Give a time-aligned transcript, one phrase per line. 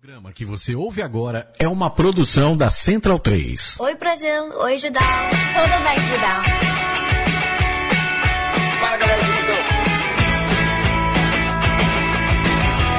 [0.00, 3.78] programa que você ouve agora é uma produção da Central 3.
[3.78, 4.50] Oi, Brasil.
[4.58, 5.02] Oi, Judão.
[5.54, 6.42] Tudo bem, Judão?
[8.80, 9.54] Fala galera do Judão.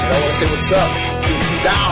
[0.07, 0.89] I wanna say what's up
[1.21, 1.91] to Judão.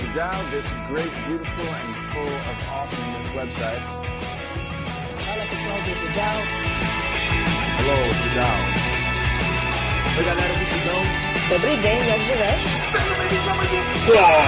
[0.00, 3.82] Judão, this great, beautiful, and full of awesomeness website.
[5.24, 6.38] Fala pessoal do Judão.
[7.78, 8.87] Hello, Judão.
[10.18, 11.00] Oi, galera, multidão.
[11.48, 12.68] Sobre games, jogos é de leste.
[12.90, 14.38] Sejam bem-vindos a mais um Podcast.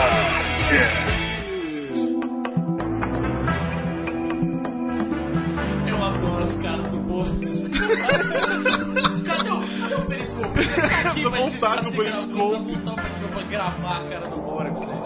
[5.86, 7.62] Eu adoro os caras do Borges.
[9.24, 10.66] cadê, o, cadê o Periscope?
[10.74, 12.76] Tá aqui, Tô vontade no assim, Periscope.
[12.78, 14.88] Tô Periscope pra gravar a cara do Borges.
[14.88, 15.02] Né,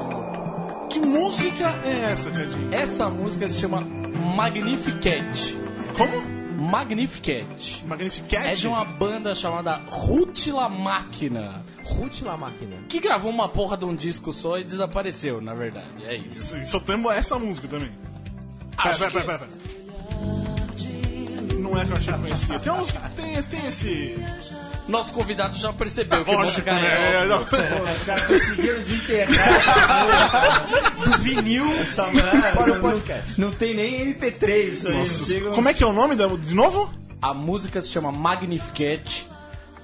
[0.89, 2.75] que música é essa, Cadinho?
[2.75, 3.83] Essa música se chama
[4.35, 5.59] Magnificat.
[5.99, 6.34] Como?
[6.55, 7.85] Magnificat.
[7.85, 8.47] Magnificat?
[8.47, 11.65] É de uma banda chamada Rutila Máquina.
[11.85, 12.77] Ruth La Máquina.
[12.89, 15.87] Que gravou uma porra de um disco só e desapareceu, na verdade.
[16.05, 16.57] É isso.
[16.57, 17.91] Sim, Só temos essa música também.
[18.77, 19.51] Acho pera, pera, pera, pera.
[21.59, 22.59] Não é que eu achei que conhecia.
[22.59, 24.17] Tem, música, tem, tem esse.
[24.87, 27.21] Nosso convidado já percebeu que Lógico, música é.
[27.21, 27.27] né?
[27.27, 30.67] Não, Os caras conseguiram desenterrar
[31.05, 31.65] do vinil
[32.55, 33.41] para o podcast.
[33.41, 34.95] Não tem nem MP3 isso aí.
[34.95, 36.93] Nossa, não chega- como é que é o nome da, de novo?
[37.23, 39.25] A música se chama Magnificat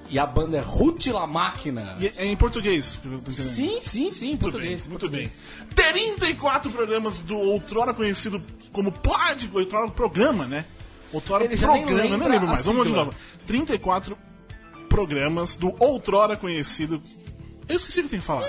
[0.07, 1.95] e a banda é Rutila Máquina.
[1.99, 2.99] E É em português.
[3.29, 4.81] Sim, sim, sim, em Muito português.
[4.81, 5.31] bem, muito bem.
[5.75, 8.39] 34 programas do outrora conhecido
[8.71, 10.63] como Pod, outrora programa, né?
[11.11, 12.63] Outrora Ele já nem programa, eu nem lembra lembro mais.
[12.65, 13.13] Vamos de novo.
[13.47, 14.15] 34
[14.91, 17.01] programas do outrora conhecido.
[17.67, 18.47] Eu esqueci o que eu tenho que falar.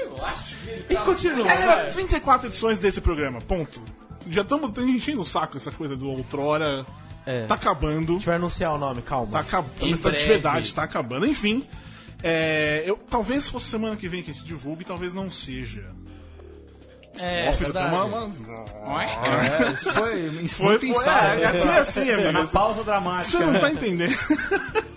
[0.91, 1.49] E continua.
[1.51, 3.81] É, 34 edições desse programa, ponto.
[4.29, 6.85] Já estamos enchendo o saco essa coisa do outrora.
[7.25, 7.47] É.
[7.47, 8.13] Tá acabando.
[8.13, 9.31] A gente vai anunciar o nome, calma.
[9.33, 9.99] Tá acabando.
[9.99, 11.27] Tá de verdade, tá acabando.
[11.27, 11.65] Enfim.
[12.23, 15.85] é, eu, talvez fosse semana que vem que a gente divulgue, talvez não seja.
[17.19, 17.91] É, Nossa, verdade.
[17.91, 22.33] tem uma- uma- É, isso foi, isso Foi, foi, é, aqui é assim, amigo.
[22.33, 23.39] Na pausa dramática.
[23.39, 24.17] Você não tá entendendo.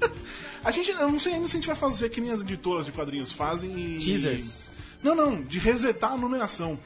[0.66, 2.88] A gente, eu não sei ainda se a gente vai fazer que nem as editoras
[2.88, 4.00] de quadrinhos fazem e...
[4.00, 4.64] Teasers.
[5.03, 6.80] Não, não, de resetar a numeração.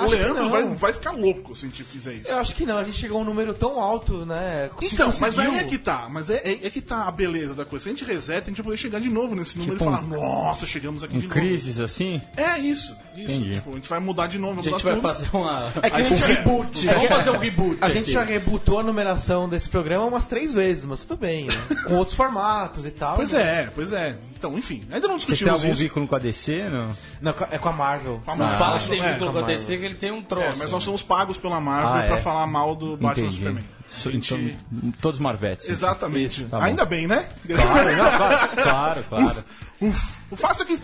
[0.00, 2.30] O Acho que Leandro vai, vai ficar louco se a gente fizer isso.
[2.30, 4.70] Eu acho que não, a gente chegou a um número tão alto, né?
[4.80, 7.10] Se Então, mas aí conseguiu- é que tá, mas é, é, é que tá a
[7.10, 7.84] beleza da coisa.
[7.84, 9.94] Se a gente reseta, a gente vai poder chegar de novo nesse número Tipo e
[9.96, 11.38] falar, nossa, chegamos aqui Um de novo.
[11.40, 12.20] crises assim?
[12.36, 13.32] É isso, isso.
[13.36, 13.54] Entendi.
[13.54, 15.02] Tipo, a gente vai mudar de novo, A gente vai tudo.
[15.02, 15.72] fazer uma.
[15.82, 16.86] É que a gente, reboot.
[16.86, 17.78] Vamos fazer um reboot.
[17.80, 21.54] a gente já rebutou a numeração desse programa umas três vezes, mas tudo bem, né?
[21.86, 23.16] Com outros formatos e tal.
[23.16, 24.16] Pois mas- é, pois é.
[24.46, 25.82] Então, enfim, ainda não Você tem discutimos algum isso.
[25.82, 26.68] vínculo com a DC?
[26.68, 26.90] Não?
[27.22, 28.20] Não, é com a Marvel.
[28.24, 28.58] Com a Não Marvel.
[28.58, 29.56] fala que tem É, vínculo com a Marvel.
[29.56, 30.46] DC que ele tem um troço.
[30.46, 32.20] É, mas nós somos pagos pela Marvel Ah, pra é?
[32.20, 33.36] falar mal do Batman Entendi.
[33.36, 33.64] Superman.
[34.02, 35.66] Gente- Então, todos Marvetes.
[35.68, 36.44] Exatamente.
[36.44, 36.62] Tá.
[36.62, 37.26] Ainda bem, né?
[37.46, 39.44] Claro, não, claro, claro, claro.
[39.80, 40.18] Uf.
[40.30, 40.78] O, fato é que,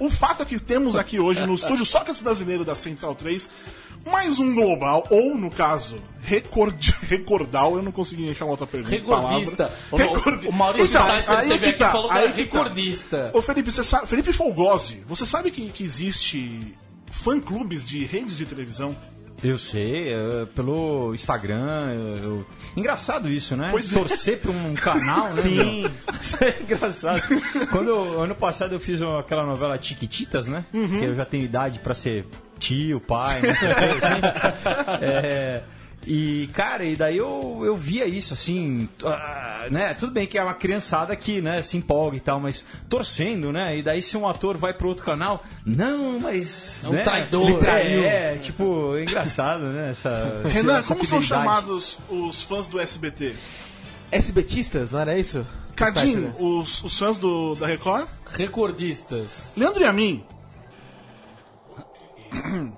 [0.00, 3.48] o fato é que temos aqui hoje no estúdio Sócrates Brasileiro da Central 3
[4.10, 8.94] mais um global, ou no caso, record, recordal, eu não consegui achar uma outra pergunta.
[8.94, 9.72] Recordista.
[9.90, 10.48] palavra.
[10.48, 12.58] O- Maurício Então, Sticer aí teve que aqui tá, falou que aí era que tá.
[12.58, 13.30] recordista.
[13.32, 16.74] Ô Felipe, você sabe, Felipe Folgose, você sabe que, que existe
[17.10, 18.96] fã-clubes de redes de televisão?
[19.42, 21.92] Eu sei, é, pelo Instagram.
[22.22, 23.68] eu- Engraçado isso, né?
[23.70, 23.98] Pois é.
[23.98, 25.42] Torcer pra um canal, né?
[25.42, 25.84] Sim.
[26.22, 27.20] Isso é engraçado.
[27.70, 30.64] Quando eu- ano passado eu fiz uma- aquela novela Chiquititas, né?
[30.72, 30.98] Uhum.
[31.00, 32.24] Que eu já tenho idade pra ser
[32.58, 33.54] tio, pai, né?
[33.54, 34.20] coisas assim.
[35.00, 35.62] É,
[36.06, 39.94] e, cara, e daí eu, eu via isso, assim, ah, né?
[39.94, 43.78] Tudo bem que é uma criançada que, né, se empolga e tal, mas torcendo, né?
[43.78, 46.76] E daí se um ator vai pro outro canal, não, mas...
[46.84, 47.02] É um né?
[47.02, 47.48] traidor.
[47.48, 48.04] Ele traiu.
[48.04, 49.90] É, é, tipo, é engraçado, né?
[49.90, 53.34] Essa, Renan, essa como são chamados os fãs do SBT?
[54.12, 55.46] SBTistas, não era isso?
[55.74, 58.06] Cadinho, os, os fãs do, da Record?
[58.30, 59.54] Recordistas.
[59.56, 60.24] Leandro e a mim,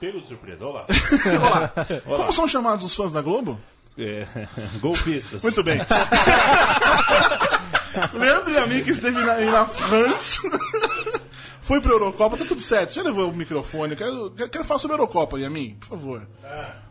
[0.00, 0.86] Pego de surpresa, olá.
[1.40, 1.72] Olá.
[2.04, 3.58] Como são chamados os fãs da Globo?
[3.96, 4.26] É,
[4.80, 5.42] golpistas.
[5.42, 5.78] Muito bem.
[8.12, 10.42] Leandro e a mim que esteve na, na França.
[11.62, 12.92] Foi pra Eurocopa, tá tudo certo.
[12.92, 13.96] Já levou o microfone.
[13.96, 16.26] Quero, quero quero falar sobre a Eurocopa, Yamin, por favor.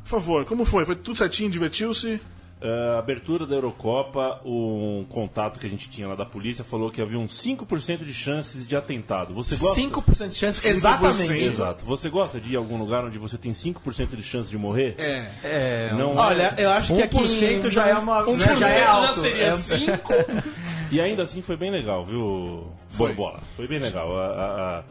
[0.03, 0.83] Por favor, como foi?
[0.85, 2.19] Foi tudo certinho, divertiu-se?
[2.63, 7.01] Ah, abertura da Eurocopa, um contato que a gente tinha lá da polícia falou que
[7.01, 9.33] havia uns 5% de chances de atentado.
[9.33, 9.81] Você gosta?
[9.81, 10.71] 5% de chance, 5%.
[10.71, 11.43] exatamente.
[11.43, 11.83] Exato.
[11.85, 14.95] Você gosta de ir a algum lugar onde você tem 5% de chance de morrer?
[14.97, 15.27] É.
[15.43, 16.15] É, Não.
[16.15, 17.17] Olha, eu acho que aqui...
[17.17, 18.19] 1% já é uma.
[18.19, 19.21] Né, por já é cento já alto.
[19.21, 20.13] seria É- 5.
[20.91, 23.07] E ainda assim foi bem legal, viu, Foi.
[23.13, 23.39] Borbola?
[23.55, 24.15] Foi bem legal.
[24.15, 24.83] A- a-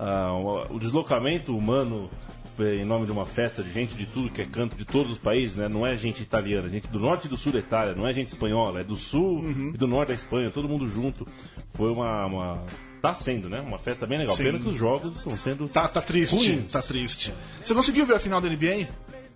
[0.00, 0.32] a- a-
[0.70, 2.10] o deslocamento humano
[2.58, 5.18] em nome de uma festa de gente de tudo que é canto de todos os
[5.18, 5.68] países, né?
[5.68, 8.28] Não é gente italiana, gente do norte e do sul da Itália, não é gente
[8.28, 9.72] espanhola, é do sul Uhum.
[9.74, 11.26] e do norte da Espanha, todo mundo junto.
[11.74, 12.62] Foi uma, uma
[13.02, 13.60] tá sendo, né?
[13.60, 14.34] Uma festa bem legal.
[14.36, 14.44] Sim.
[14.44, 16.70] Pena que os jogos estão sendo Tá, tá triste, ruins.
[16.70, 17.32] tá triste.
[17.62, 18.86] Você conseguiu ver a final da NBA?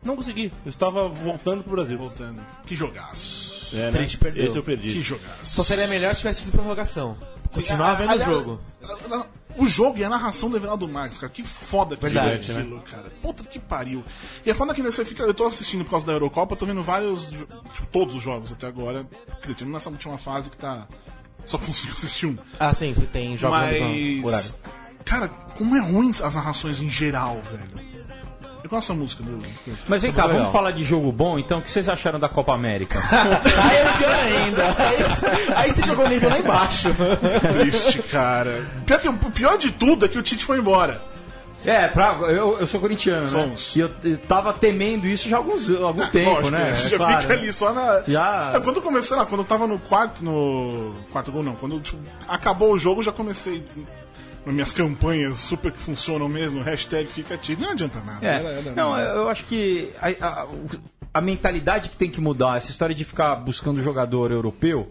[0.03, 0.53] Não consegui.
[0.65, 1.99] Eu estava voltando pro Brasil.
[1.99, 2.41] Voltando.
[2.67, 3.67] Que jogaço.
[3.77, 3.99] É, né?
[3.99, 4.47] Triste, perdeu.
[4.47, 4.93] Esse eu perdi.
[4.93, 5.45] Que jogaço.
[5.45, 7.19] Só seria melhor se tivesse tido prorrogação.
[7.53, 8.61] Continuar Sim, vendo o jogo.
[9.11, 9.27] a-
[9.59, 11.33] O jogo e a narração do Everaldo Marques, cara.
[11.33, 13.11] Que foda que Verdade, foi aquilo, cara.
[13.21, 14.05] Puta que pariu.
[14.47, 15.25] E é foda que né, você fica.
[15.25, 17.27] Eu tô assistindo por causa da Eurocopa, eu tô vendo vários.
[17.27, 19.05] Tipo, todos os jogos até agora.
[19.27, 20.87] Quer dizer, tinha nessa última fase que tá.
[21.45, 22.39] Só consigo assistir um.
[22.59, 23.59] Ah, sim, tem jogos.
[24.23, 24.57] Mas.
[25.05, 27.98] Cara, como é ruim as narrações em geral, velho.
[28.69, 29.39] Eu gosto da música do.
[29.89, 31.59] Mas vem cá, vamos falar de jogo bom, então.
[31.59, 32.99] O que vocês acharam da Copa América?
[33.11, 34.65] Aí é pior ainda.
[34.79, 36.89] Aí, aí você jogou o nível lá embaixo.
[37.53, 38.67] Triste, cara.
[38.85, 41.01] Pior que, o pior de tudo é que o Tite foi embora.
[41.65, 43.31] É, pra, eu, eu sou corintiano, né?
[43.31, 43.75] Somos.
[43.75, 46.75] E eu, eu tava temendo isso já há alguns, algum tempo, Lógico, né?
[46.75, 47.41] Você É já claro, fica né?
[47.41, 48.03] ali só na.
[48.07, 50.95] Já- É, quando eu comecei lá, quando eu tava no quarto, no.
[51.11, 51.99] Quarto gol não, quando tipo,
[52.29, 53.65] acabou o jogo, eu já comecei.
[54.49, 58.27] Nas minhas campanhas super que funcionam mesmo, hashtag fica ativo, não adianta nada.
[58.27, 58.35] É.
[58.37, 60.67] Era- era- Não, eu acho que a, a- o-
[61.13, 64.91] a mentalidade que tem que mudar, essa história de ficar buscando jogador europeu,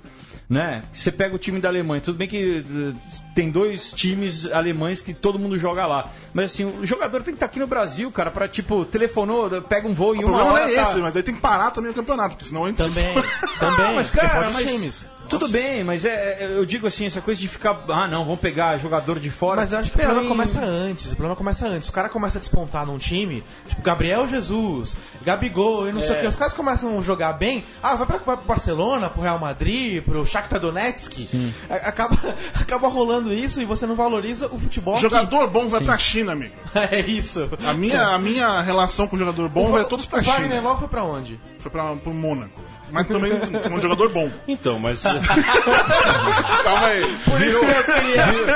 [0.50, 0.84] né?
[0.94, 5.14] Você pega o time da Alemanha, tudo bem que eh, tem dois times alemães que
[5.14, 6.12] todo mundo joga lá.
[6.34, 9.88] Mas assim, o jogador tem que estar aqui no Brasil, cara, pra tipo, telefonou, pega
[9.88, 10.66] um voo O uma problema hora.
[10.66, 12.68] não é tá- esse, mas aí tem que parar também o campeonato, porque senão a
[12.70, 13.14] gente Também,
[13.60, 13.86] também.
[13.88, 15.10] Ah, mas cara, mas times.
[15.28, 18.40] Tudo bem, mas é, é- eu digo assim, essa coisa de ficar, ah não, vamos
[18.40, 19.62] pegar jogador de fora.
[19.62, 21.06] Mas eu acho que o problema em- começa antes.
[21.12, 21.90] O problema começa antes.
[21.90, 26.18] O cara começa a despontar num time, tipo Gabriel Jesus, Gabigol e não sei É.
[26.18, 26.28] o que.
[26.28, 27.64] Os caras começam a jogar bem.
[27.82, 31.28] Ah, vai, pra, vai pro Barcelona, pro Real Madrid, pro Shakhtar Donetsk.
[31.70, 32.16] A- Acaba,
[32.56, 34.94] acaba rolando isso e você não valoriza o futebol.
[34.94, 35.04] aqui.
[35.04, 36.54] Jogador bom vai pra China, amigo.
[36.76, 37.50] é isso.
[37.66, 40.62] A minha, a minha relação com jogador bom vai todos pra o Wagner China.
[40.62, 41.40] Love foi pra onde?
[41.60, 42.62] Foi pra, pro Mônaco.
[42.92, 44.30] Mas também tem um jogador bom.
[44.48, 45.02] Então, mas
[46.64, 47.18] Calma aí.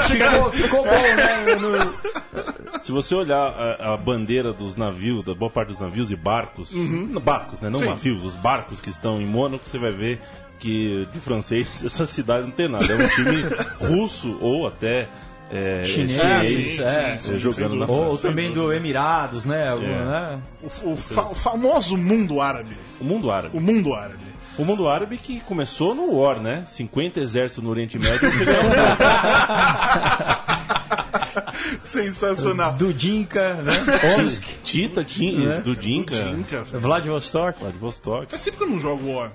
[0.08, 1.56] ficou, ficou bom, né?
[1.56, 2.12] no-
[2.84, 6.72] se você olhar a, a bandeira dos navios, da boa parte dos navios e barcos,
[7.22, 7.70] barcos, né?
[7.70, 7.86] Não Sim.
[7.90, 10.20] navios, os barcos que estão em Mônaco, você vai ver
[10.60, 12.86] que de francês essa cidade não tem nada.
[12.92, 13.44] É um time
[13.80, 15.08] russo ou até
[15.54, 17.92] é, Chinês, chinês, é, é, sim, jogando na dúvida.
[17.92, 18.28] Ou, França.
[18.30, 19.68] também do Emirados, né?
[19.68, 20.06] algum, É.
[20.06, 20.40] né?
[20.64, 22.76] O, o fa- o famoso mundo árabe.
[23.00, 23.58] O mundo árabe.
[23.58, 24.32] O mundo árabe.
[24.58, 26.64] O mundo árabe que começou no War, né?
[26.68, 28.30] 50 exércitos no Oriente Médio.
[31.82, 32.74] Sensacional.
[32.74, 33.74] Dudinka, né?
[34.20, 35.62] Omsk, Tita, Tim, Né?
[35.64, 36.80] do Dinka, Dinka, velho.
[36.82, 37.60] Vladivostok.
[37.60, 38.28] Vladivostok.
[38.30, 39.32] Faz tempo que eu não jogo War.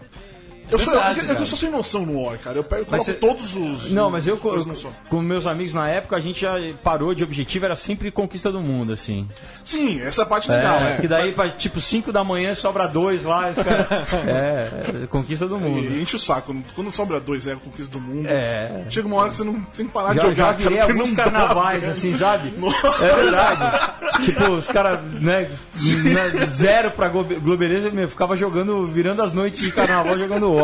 [0.70, 1.46] Eu, sou, Verdade, eu, eu, cara.
[1.46, 2.58] sou sem noção no War, cara.
[2.58, 3.90] Eu, pego, eu coloco você- todos os.
[3.90, 4.38] Não, mas eu,
[4.74, 4.92] sou.
[5.08, 8.60] com meus amigos na época, a gente já parou de objetivo, era sempre conquista do
[8.60, 9.28] mundo, assim.
[9.62, 10.96] Sim, essa parte é legal, é, é.
[11.00, 15.46] que daí, pra, tipo, 5 da manhã sobra dois lá, os caras- é, é, conquista
[15.46, 15.86] do mundo.
[15.92, 16.54] E enche o saco.
[16.74, 18.26] Quando, sobra dois é conquista do mundo.
[18.28, 18.84] É.
[18.90, 20.92] Chega uma hora que você não tem que parar de Já, jogar, já virei cara,
[20.92, 21.92] alguns dá, carnavais, velho.
[21.92, 22.52] assim, sabe?
[23.00, 24.24] É verdade.
[24.24, 25.48] tipo, os caras, né,
[26.04, 30.55] né, zero pra Globe- Globeleza, meu, ficava jogando, virando as noites de carnaval jogando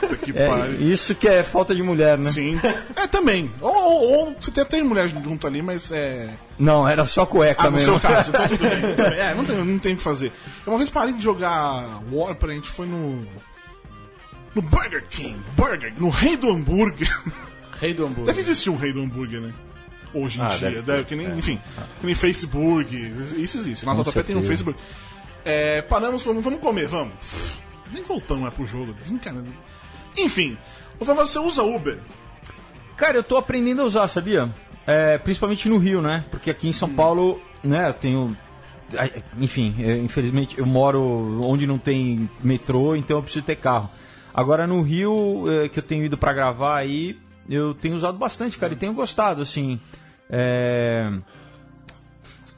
[0.00, 2.30] Puta que É, isso que é falta de mulher, né?
[2.30, 2.58] Sim.
[2.96, 3.50] É, também.
[3.60, 6.28] Ou, ou, ou você tem até mulher junto ali, mas é.
[6.58, 7.98] Não, era só cueca Ah, no mesmo.
[7.98, 8.80] seu caso, então tudo bem.
[8.94, 9.18] tudo bem.
[9.18, 10.32] É, não tem, não tem o que fazer.
[10.66, 13.26] Eu uma vez parei de jogar War, pra gente foi no.
[14.54, 15.36] No Burger King.
[15.56, 17.08] Burger, no Rei do Hambúrguer.
[17.80, 18.26] Rei do hambúrguer.
[18.26, 19.52] Deve existir um Rei do Hambúrguer, né?
[20.14, 20.58] Hoje em Ah, dia.
[20.70, 21.30] deve Deve, que nem, é.
[21.34, 21.58] Enfim,
[22.00, 22.94] que nem Facebook.
[23.38, 23.84] Isso existe.
[23.86, 24.42] Lá no Com Tatuapé tem um.
[24.42, 24.78] Facebook.
[25.44, 27.14] É, paramos, vamos, vamos comer, vamos.
[27.92, 28.92] Nem voltamos mais pro jogo.
[28.92, 29.52] Desencanando.
[30.16, 30.56] Enfim,
[30.98, 31.98] o famoso você usa Uber.
[32.96, 34.50] Cara, eu tô aprendendo a usar, sabia?
[34.86, 36.24] É, principalmente no Rio, né?
[36.30, 38.36] Porque aqui em São Paulo, né, eu tenho.
[39.38, 43.90] Enfim, eu, infelizmente eu moro onde não tem metrô, então eu preciso ter carro.
[44.34, 47.18] Agora no Rio, é, que eu tenho ido pra gravar aí,
[47.48, 49.80] eu tenho usado bastante, cara, e tenho gostado, assim.
[50.28, 51.10] É.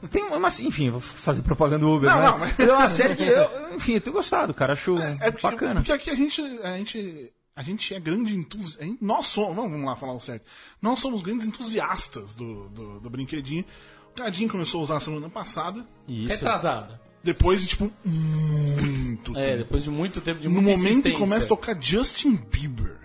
[0.07, 2.27] Tem uma, enfim, vou fazer propaganda do Uber, Não, né?
[2.29, 5.41] não, mas- É uma série que eu, enfim, eu tenho gostado, cara, acho É porque,
[5.47, 5.75] bacana.
[5.75, 8.85] porque aqui a gente, a gente, a gente é grande entusiasta.
[9.01, 10.45] Nós somos, vamos lá falar o certo.
[10.81, 13.65] Nós somos grandes entusiastas do, do, do brinquedinho.
[14.11, 15.85] O Cadinho começou a usar semana passada.
[16.07, 17.01] Retrasada.
[17.23, 19.57] Depois de, tipo, muito É, tempo.
[19.57, 22.97] depois de muito tempo de No muita momento que começa a tocar Justin Bieber.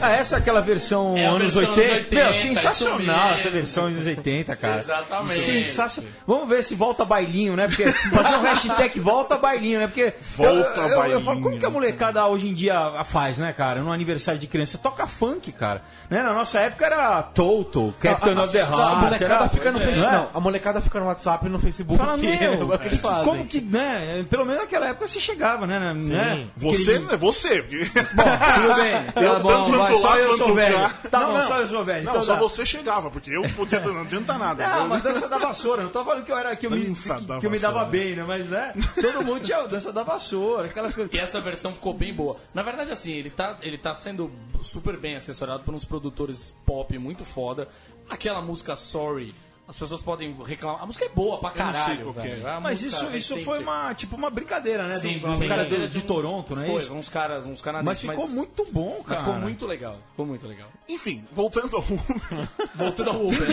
[0.00, 1.82] Ah, essa é aquela versão É a anos versão 80?
[1.82, 4.78] anos 80, Meu, sensacional essa versão anos 80, cara.
[4.78, 5.32] Exatamente.
[5.34, 6.10] Sensacional.
[6.26, 7.66] Vamos ver se volta bailinho, né?
[7.68, 9.86] Porque fazer um hashtag volta bailinho, né?
[9.86, 10.12] Porque.
[10.36, 11.20] Volta eu, eu, eu, bailinho.
[11.22, 13.80] falo, como que a molecada hoje em dia faz, né, cara?
[13.80, 15.82] No aniversário de criança, toca funk, cara.
[16.08, 16.22] Né?
[16.22, 18.98] Na nossa época era Toto, Captain of the a, a Heart.
[19.02, 19.84] molecada era- fica no é.
[19.86, 20.12] Facebook.
[20.12, 20.28] Não é?
[20.34, 21.98] A molecada fica no WhatsApp e no Facebook.
[21.98, 23.24] Fala, que meu, é que eles fazem.
[23.24, 24.24] como que, né?
[24.28, 25.78] Pelo menos naquela época se chegava, né?
[25.94, 26.46] né?
[26.56, 27.16] Você, né?
[27.16, 27.62] Você.
[27.62, 29.24] porque- Tudo bem.
[29.24, 30.90] Eu Tá bom, vai, lá só eu sou velho.
[31.10, 31.46] Tá Não, bom, não.
[31.48, 32.04] só eu sou velho.
[32.04, 32.40] Não, Então só dá.
[32.40, 34.66] você chegava, porque eu podia, não adianta nada.
[34.66, 36.80] Não, Eu- mas dança da vassoura, não tô falando que eu era que eu, me,
[36.94, 38.24] que, que eu me dava bem, né?
[38.26, 38.72] Mas né?
[39.00, 41.12] Todo mundo tinha dança da vassoura, aquelas coisas.
[41.14, 42.36] E essa versão ficou bem boa.
[42.54, 44.30] Na verdade, assim, ele tá, ele tá sendo
[44.62, 47.68] super bem assessorado por uns produtores pop muito foda.
[48.08, 49.34] Aquela música Sorry,
[49.70, 50.82] as pessoas podem reclamar.
[50.82, 52.28] A música é boa pra Eu não sei caralho, qual é.
[52.30, 53.44] É Mas isso, isso recente.
[53.44, 54.98] foi uma, tipo, uma brincadeira, né?
[54.98, 56.92] Sim, do, uma brincadeira de de Toronto, não é Foi, isso?
[56.92, 58.00] uns caras, uns Mas canadenses.
[58.00, 59.20] ficou muito bom, Mas cara.
[59.20, 59.98] ficou muito legal.
[60.10, 60.68] Ficou muito legal.
[60.88, 61.82] Enfim, voltando ao
[62.74, 63.46] Voltando ao Uber.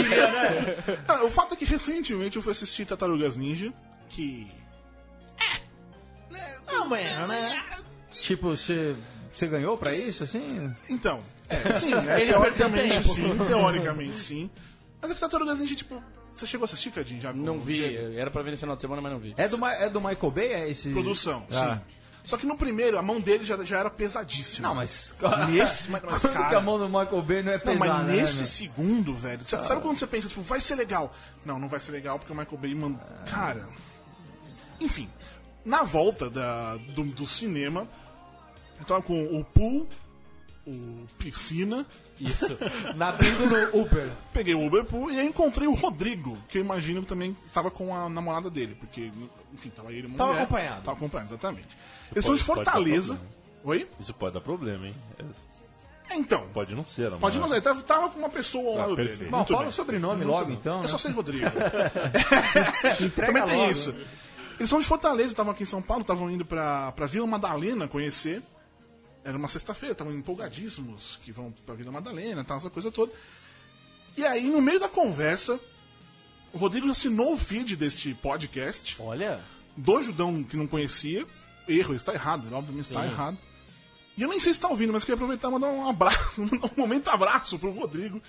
[1.08, 3.72] Ah, o fato é que recentemente eu fui assistir Tartarugas Ninja,
[4.10, 4.48] que.
[6.66, 7.64] Não, mano, né?
[8.12, 8.96] Tipo, você,
[9.32, 10.74] você ganhou pra isso, assim?
[10.90, 14.50] Então, é, sim, é, Ele teoricamente sim, teoricamente sim.
[15.08, 16.04] Mas é que Tartarugas Ninja, tipo.
[16.34, 17.22] Você chegou a assistir, Cadinho?
[17.22, 19.34] Já Não vi, era pra ver nesse final de semana, mas não vi.
[19.38, 20.92] É do, Ma- é do Michael Bay, é esse...
[20.92, 21.76] Produção, Ah.
[21.78, 21.82] sim.
[22.26, 24.68] Só que no primeiro, a mão dele já, já era pesadíssima.
[24.68, 25.16] Não, mas...
[25.50, 27.94] Nesse, mas, mas Como que cara, a mão do Michael Bay não é Não, pesada,
[28.04, 28.46] mas né, nesse meu?
[28.46, 29.46] segundo, velho.
[29.48, 31.16] Sabe, sabe quando você pensa, tipo, vai ser legal?
[31.46, 33.00] Não, não vai ser legal porque o Michael Bay mandou.
[33.28, 33.68] Cara.
[34.82, 35.10] Enfim.
[35.66, 37.88] Na volta da, do, do cinema,
[38.80, 39.88] eu tava com o pool,
[40.68, 41.86] o piscina,
[42.20, 42.58] Isso.
[42.96, 44.12] Nadando no Uber.
[44.34, 47.72] peguei o Uber Pool e aí encontrei o Rodrigo, que eu imagino que também estava
[47.72, 49.10] com a namorada dele, porque,
[49.54, 50.44] enfim, tava ele Tava mulher.
[50.44, 50.82] acompanhado.
[50.84, 51.70] Tava acompanhado, exatamente.
[52.12, 53.20] Eles são de Fortaleza.
[53.64, 53.88] Oi?
[54.00, 54.96] Isso pode dar problema, hein?
[56.10, 56.48] É, Então.
[56.54, 57.20] Pode não ser, não.
[57.20, 59.20] Pode não ser, tava, tava com uma pessoa ao Ah, lado perfeito.
[59.20, 59.32] dele.
[59.32, 59.70] Bom, Muito fala bem.
[59.70, 60.88] o sobrenome logo, então, Eu né?
[60.88, 61.46] só sei Rodrigo.
[63.16, 63.72] Também tem logo.
[63.72, 63.94] isso.
[64.60, 67.88] Eles são de Fortaleza, estavam aqui em São Paulo, estavam indo pra, pra Vila Madalena
[67.88, 68.42] conhecer.
[69.28, 73.12] Era uma sexta-feira, estavam empolgadíssimos que vão pra Vila Madalena, tal, essa coisa toda.
[74.16, 75.60] E aí, no meio da conversa,
[76.54, 79.42] o Rodrigo assinou o feed deste podcast Olha.
[79.76, 81.28] do Judão que não conhecia.
[81.68, 83.38] Erro, está errado, obviamente está errado.
[84.16, 86.80] E eu nem sei se está ouvindo, mas queria aproveitar e mandar um abraço, um
[86.80, 88.22] momento abraço pro Rodrigo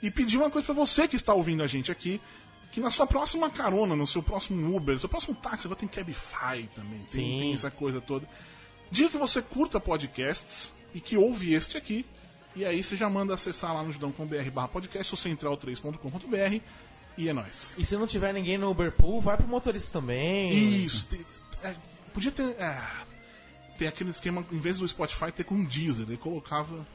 [0.00, 2.20] e pedir uma coisa para você que está ouvindo a gente aqui,
[2.70, 5.88] que na sua próxima carona, no seu próximo Uber, no seu próximo táxi, agora tem
[5.88, 7.38] Cabify também, tem, Sim.
[7.40, 8.28] tem essa coisa toda.
[8.90, 12.06] Diga que você curta podcasts e que ouve este aqui.
[12.56, 16.60] E aí você já manda acessar lá no judão.br barra podcast ou central3.com.br
[17.16, 17.74] e é nóis.
[17.76, 20.52] E se não tiver ninguém no Uber Pool, vai pro motorista também.
[20.84, 21.06] Isso.
[21.06, 21.24] tem-
[21.64, 21.74] é,
[22.12, 22.50] podia ter.
[22.60, 22.80] É,
[23.76, 26.86] tem aquele esquema, em vez do Spotify ter com diesel, ele colocava.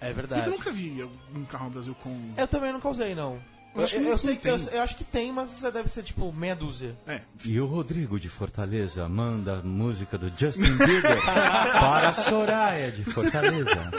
[0.00, 0.48] É Eu verdade.
[0.50, 1.02] nunca vi
[1.34, 2.32] um carro no Brasil com.
[2.36, 3.38] Eu também nunca usei, não.
[3.74, 4.74] Eu Eu, acho que eu não sei que eu, tem.
[4.74, 6.94] eu acho que tem, mas deve ser tipo meia dúzia.
[7.06, 7.20] É.
[7.44, 13.02] E o Rodrigo de Fortaleza manda a música do Justin Bieber para a Soraya de
[13.04, 13.90] Fortaleza.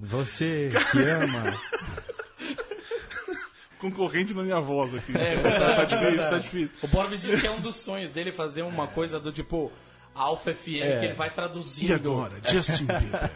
[0.00, 1.44] Você que ama.
[3.78, 5.16] Concorrente na minha voz aqui.
[5.16, 6.30] É, tá, verdade, tá difícil, verdade.
[6.30, 6.76] tá difícil.
[6.82, 9.72] O Borbs disse que é um dos sonhos dele fazer uma coisa do tipo
[10.14, 11.88] Alpha FM, que ele vai traduzindo.
[11.88, 13.30] E agora, Justin Bieber.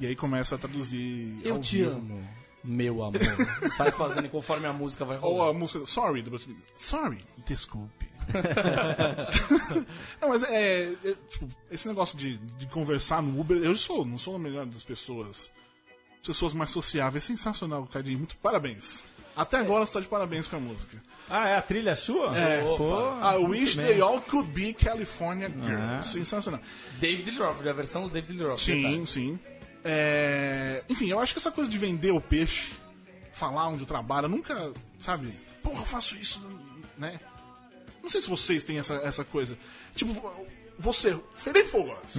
[0.00, 1.38] e aí começa a traduzir.
[1.44, 1.90] Eu ao te vivo.
[1.92, 2.28] amo,
[2.64, 3.20] meu amor.
[3.76, 5.50] Vai fazendo conforme a música vai Ou rolando.
[5.50, 5.86] a música.
[5.86, 6.56] Sorry, do Bruce Lee.
[6.76, 8.08] Sorry, desculpe.
[10.20, 14.16] não, mas é, é, tipo, esse negócio de, de conversar no Uber, eu sou, não
[14.16, 15.52] sou a melhor das pessoas.
[16.20, 18.18] As pessoas mais sociáveis, é sensacional, Cadinho.
[18.18, 19.04] Muito parabéns.
[19.36, 21.02] Até agora você tá de parabéns com a música.
[21.28, 22.36] Ah, é a trilha sua?
[22.36, 22.62] É.
[22.62, 25.98] Pô, I muito wish they all could be California girls.
[25.98, 26.02] Ah.
[26.02, 26.60] Sensacional.
[27.00, 28.60] David Lee Roth, a versão do David Lee Roth.
[28.60, 29.06] Sim, verdade.
[29.10, 29.38] sim.
[29.84, 32.72] É, Enfim, eu acho que essa coisa de vender o peixe,
[33.32, 35.28] falar onde eu trabalho, eu nunca, sabe?
[35.62, 36.40] Porra, eu faço isso,
[36.96, 37.20] né?
[38.02, 39.56] Não sei se vocês têm essa, essa coisa.
[39.94, 40.14] Tipo,
[40.78, 42.16] você, Felipe Fogos,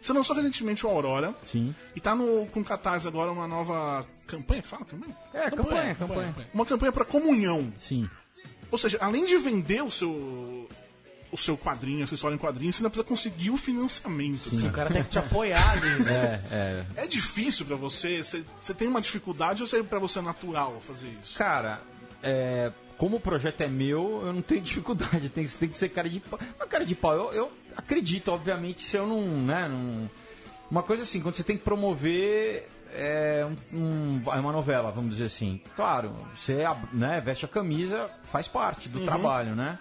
[0.00, 1.74] você lançou recentemente o Aurora Sim.
[1.94, 5.16] e tá no, com Catarse agora uma nova campanha, que fala campanha?
[5.34, 6.34] É, campanha, campanha.
[6.54, 7.72] Uma campanha para comunhão.
[7.78, 8.08] Sim.
[8.70, 10.68] Ou seja, além de vender o seu
[11.36, 14.46] o seu quadrinho, a sua história em quadrinho, você ainda precisa conseguir o financiamento.
[14.66, 16.42] O cara tem que te apoiar ali, né?
[16.50, 17.04] É, é.
[17.04, 18.22] É difícil pra você?
[18.22, 21.36] Você você tem uma dificuldade ou é pra você natural fazer isso?
[21.38, 21.80] Cara,
[22.22, 25.28] é, como o projeto é meu, eu não tenho dificuldade.
[25.28, 26.38] Tem, tem que ser cara de pau.
[26.56, 30.10] Uma cara de pau, eu, eu acredito, obviamente, se eu não, né, não.
[30.70, 35.10] Uma coisa assim, quando você tem que promover é, um, um- é uma novela, vamos
[35.12, 35.60] dizer assim.
[35.76, 36.58] Claro, você
[36.92, 39.78] né, veste a camisa, faz parte do trabalho, né?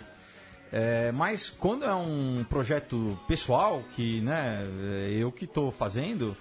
[0.72, 4.66] É, mas quando é um projeto pessoal, que né,
[5.10, 6.36] é eu que estou fazendo,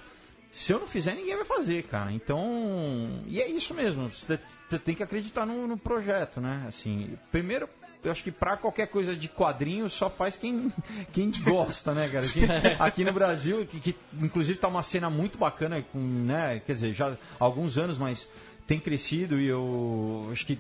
[0.54, 2.12] Se eu não fizer, ninguém vai fazer, cara.
[2.12, 4.08] Então, e é isso mesmo.
[4.08, 4.38] Você
[4.78, 6.64] tem que acreditar no, no projeto, né?
[6.68, 7.68] Assim, primeiro,
[8.04, 10.72] eu acho que pra qualquer coisa de quadrinho só faz quem,
[11.12, 12.24] quem gosta, né, cara?
[12.24, 12.40] Aqui,
[12.78, 16.62] aqui no Brasil, que, que inclusive tá uma cena muito bacana, com, né?
[16.64, 18.28] Quer dizer, já há alguns anos, mas
[18.64, 20.56] tem crescido e eu acho que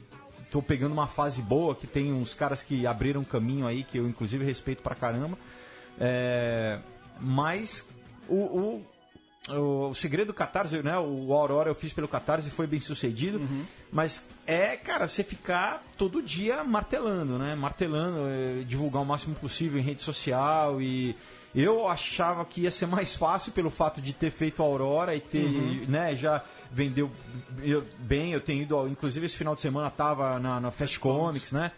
[0.54, 4.06] tô pegando uma fase boa, que tem uns caras que abriram caminho aí, que eu
[4.08, 5.36] inclusive respeito pra caramba.
[5.98, 6.78] É,
[7.18, 7.88] mas
[8.28, 8.86] o, o,
[9.52, 10.96] o, o segredo do Catarse, né?
[10.96, 13.40] O Aurora eu fiz pelo Catarse e foi bem sucedido.
[13.90, 17.56] Mas é, cara, você ficar todo dia martelando, né?
[17.56, 21.16] Martelando, é, divulgar o máximo possível em rede social e.
[21.56, 25.20] Eu achava que ia ser mais fácil pelo fato de ter feito a Aurora e
[25.20, 25.84] ter, Uhum.
[25.88, 26.42] né, já
[26.74, 27.10] vendeu
[27.62, 28.32] eu- bem.
[28.32, 31.72] Eu tenho ido, inclusive esse final de semana tava na, na Fast Comics, né?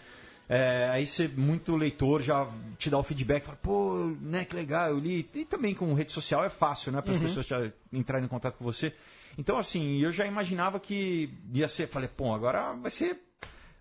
[0.49, 2.47] É, aí você, muito leitor já
[2.79, 5.29] te dá o feedback, fala, pô, né, que legal, eu li.
[5.35, 7.23] E também com rede social é fácil, né, para as Uhum.
[7.25, 8.95] pessoas já entrarem em contato com você.
[9.37, 13.21] Então, assim, eu já imaginava que ia ser, falei, pô, agora vai ser.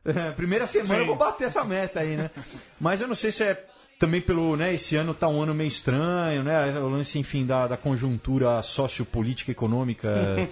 [0.03, 0.99] é, primeira semana Sim.
[1.01, 2.31] eu vou bater essa meta aí, né?
[2.81, 3.65] Mas eu não sei se é
[3.97, 7.67] também pelo, né, esse ano tá um ano meio estranho, né, o lance, enfim, da,
[7.67, 10.13] da conjuntura sociopolítica econômica.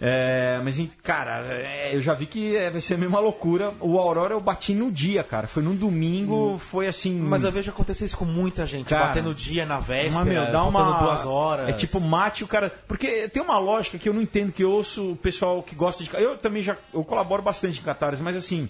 [0.00, 3.72] É, mas, cara, é, eu já vi que é, vai ser a mesma loucura.
[3.80, 5.46] O Aurora eu bati no dia, cara.
[5.46, 7.18] Foi num domingo, foi assim.
[7.18, 10.34] Mas eu vejo acontecer isso com muita gente, Cara, batendo o dia na véspera, Mas,
[10.34, 10.98] meu, dá uma...
[10.98, 11.68] duas horas.
[11.68, 12.70] É tipo, mate o cara.
[12.86, 16.04] Porque tem uma lógica que eu não entendo, que eu ouço o pessoal que gosta
[16.04, 16.10] de.
[16.14, 16.76] Eu também já.
[16.92, 18.68] Eu colaboro bastante em Catarse, mas assim.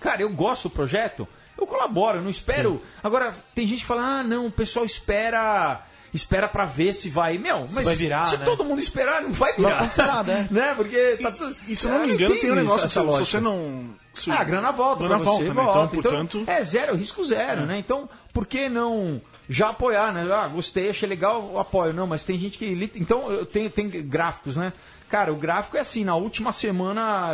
[0.00, 1.26] Cara, eu gosto do projeto,
[1.58, 2.80] eu colaboro, eu não espero.
[3.02, 5.82] Agora, tem gente que fala, ah, não, o pessoal espera.
[6.14, 7.36] Espera pra ver se vai.
[7.36, 8.44] Meu, mas vai virar, se né?
[8.46, 9.68] todo mundo esperar, não vai virar.
[9.68, 10.48] Não acontecer nada, é.
[10.50, 10.72] né?
[10.74, 11.54] Porque tá tudo.
[11.66, 13.24] E se eu não Ah, me engano, entendo tem um negócio, essa se, se lógica.
[13.26, 13.90] você não...
[14.14, 15.62] se- Ah, a grana volta grana volta, você, né?
[15.62, 15.96] volta.
[15.96, 16.44] Então, portanto...
[16.46, 17.76] é zero, risco zero, né?
[17.78, 20.26] Então, por que não já apoiar, né?
[20.32, 21.92] Ah, gostei, achei legal, eu apoio.
[21.92, 22.90] Não, mas tem gente que...
[22.94, 24.72] Então, eu tenho, tem gráficos, né?
[25.10, 27.32] Cara, o gráfico é assim, na última semana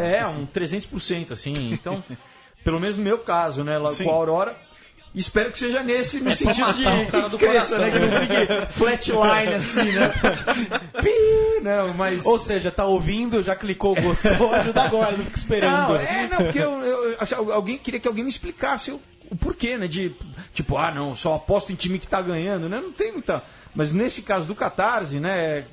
[0.00, 1.52] é, é um 300%, assim.
[1.72, 2.02] Então,
[2.64, 3.78] pelo menos no meu caso, né?
[3.78, 4.04] Lá Sim.
[4.04, 4.68] com a Aurora...
[5.14, 7.90] Espero que seja nesse, no sentido de o cara do né?
[7.90, 10.12] Que não fique flatline, assim, né?
[11.02, 12.24] Pi, não, mas...
[12.26, 15.88] Ou seja, tá ouvindo, já clicou, gostou, ajuda agora, não fica esperando.
[15.88, 19.00] Não, é, não, porque eu, eu- assim, alguém queria que alguém me explicasse o,
[19.30, 19.88] o porquê, né?
[19.88, 20.14] De
[20.52, 22.78] tipo, ah, não, só aposto em time que tá ganhando, né?
[22.80, 23.42] Não tem muita.
[23.74, 25.64] Mas nesse caso do Catarse, né?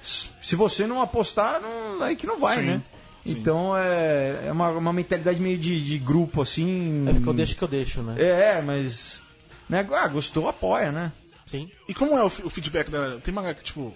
[0.00, 2.82] Se você não apostar, não, aí que não vai, Sim, né?
[3.26, 3.38] Sim.
[3.38, 7.06] Então é, é uma, uma mentalidade meio de, de grupo, assim.
[7.08, 8.14] É porque eu deixo que eu deixo, né?
[8.20, 9.22] É, mas.
[9.68, 11.12] Né, ah, gostou, apoia, né?
[11.44, 11.70] Sim.
[11.88, 13.18] E como é o, o feedback da.
[13.18, 13.94] Tem uma galera que, tipo.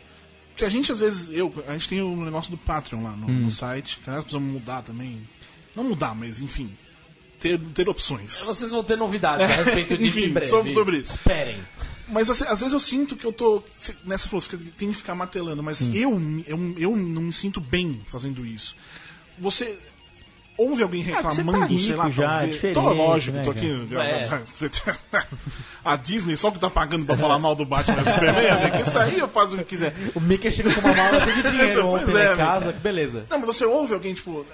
[0.56, 3.26] Que a gente, às vezes, eu, a gente tem o negócio do Patreon lá no,
[3.28, 3.40] Hum.
[3.44, 5.20] no site, que nós precisamos mudar também.
[5.74, 6.70] Não mudar, mas enfim.
[7.38, 8.40] Ter, ter opções.
[8.40, 10.50] Vocês vão ter novidades a respeito disso em Enfim, breve.
[10.50, 11.12] sobre, sobre isso.
[11.12, 11.62] Esperem.
[12.06, 13.62] Mas assim, às vezes eu sinto que eu tô.
[14.04, 14.44] Nessa falou,
[14.76, 18.76] tem que ficar martelando, mas eu, eu, eu não me sinto bem fazendo isso.
[19.40, 19.78] Você.
[20.58, 23.34] Ouve alguém Ah, que você tá reclamando, sei lá, já, é ver- diferente, Tô, lógico,
[23.38, 23.88] né, tô aqui.
[25.10, 25.26] cara?
[25.82, 28.80] A Disney só que tá pagando pra falar mal do Batman e Superman.
[28.86, 29.94] Isso aí eu faço o que quiser.
[30.14, 32.78] O Mickey chega com uma mala cheia de dinheiro Pois ontem é, em casa, que
[32.80, 33.24] beleza.
[33.30, 34.44] Não, mas você ouve alguém, tipo.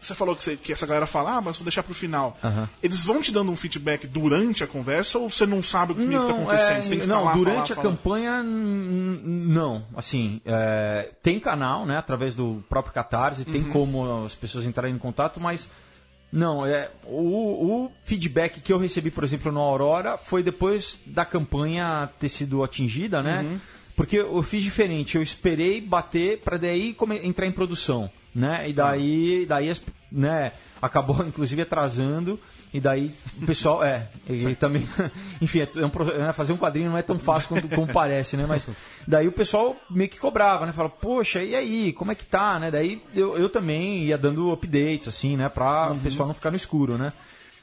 [0.00, 2.38] Você falou que, você- que essa galera fala, ah, mas vou deixar pro final.
[2.82, 6.06] Eles vão te dando um feedback durante a conversa ou você não sabe o que,
[6.06, 6.76] que tá acontecendo?
[6.78, 7.82] é, você tem que não, falar, durante falar, a falar.
[7.88, 9.84] campanha, não.
[9.96, 13.70] Assim, é, tem canal, né, através do próprio Catarse, tem Uhum.
[13.70, 15.68] como as pessoas entrarem em contato, mas
[16.30, 21.24] não, é, o, o feedback que eu recebi, por exemplo, no Aurora, foi depois da
[21.24, 23.42] campanha ter sido atingida, né?
[23.42, 23.60] Uhum.
[23.96, 28.08] Porque eu fiz diferente, eu esperei bater para daí entrar em produção,
[28.38, 28.68] né?
[28.68, 29.72] E daí, daí
[30.10, 32.38] né, acabou inclusive atrasando.
[32.72, 33.10] E daí
[33.42, 34.86] o pessoal, é, e também,
[35.40, 38.36] enfim, é um pro- né, fazer um quadrinho não é tão fácil quanto, como parece,
[38.36, 38.44] né?
[38.46, 38.66] Mas
[39.06, 40.72] daí o pessoal meio que cobrava, né?
[40.72, 42.70] Fala, poxa, e aí, como é que tá, né?
[42.70, 45.48] Daí eu, eu também ia dando updates, assim, né?
[45.48, 47.10] Pra o pessoal não ficar no escuro, né?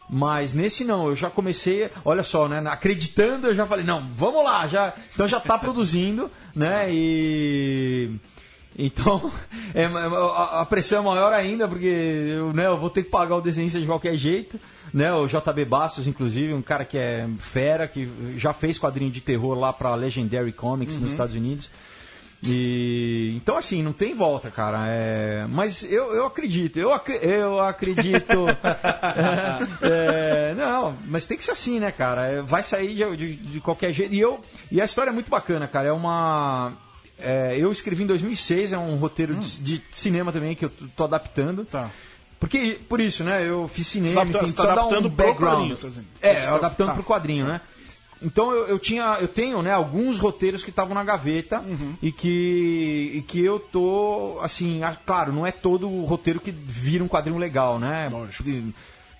[0.10, 2.58] Mas nesse não, eu já comecei, olha só, né?
[2.68, 6.88] Acreditando, eu já falei, não, vamos lá, já, então já tá produzindo, né?
[6.90, 8.10] E.
[8.78, 9.32] Então,
[9.74, 13.36] é, a, a pressão é maior ainda, porque eu, né, eu vou ter que pagar
[13.38, 14.60] o desenhista de qualquer jeito.
[14.94, 19.20] Né, o JB Bastos, inclusive, um cara que é fera, que já fez quadrinho de
[19.20, 21.70] terror lá pra Legendary Comics nos Estados Unidos.
[22.44, 24.86] E então assim, não tem volta, cara.
[24.88, 28.46] É, mas eu, eu acredito, eu, ac- eu acredito.
[29.82, 32.28] É, é, não, mas tem que ser assim, né, cara?
[32.28, 34.14] É, Vai sair de, de- de qualquer jeito.
[34.14, 34.40] E, eu,
[34.72, 35.90] e a história é muito bacana, cara.
[35.90, 36.74] É uma.
[37.20, 41.04] É, eu escrevi em 2006, é um roteiro de, de cinema também que eu tô,
[41.06, 41.66] adaptando.
[41.66, 41.90] Tá.
[42.40, 43.48] Porque, por isso, né?
[43.48, 45.72] Eu fiz cinema, Você tá- enfim, você tá só adaptando um background.
[45.72, 46.06] dizendo?
[46.22, 46.94] É, Você adaptando tá.
[46.94, 47.62] pro quadrinho, né?
[48.22, 51.64] então eu, eu tinha, eu tenho, né, alguns roteiros que estavam na gaveta
[52.02, 56.50] e que e que eu tô, assim, ah, claro, não é todo o roteiro que
[56.50, 58.10] vira um quadrinho legal, né?
[58.12, 58.44] Lógico.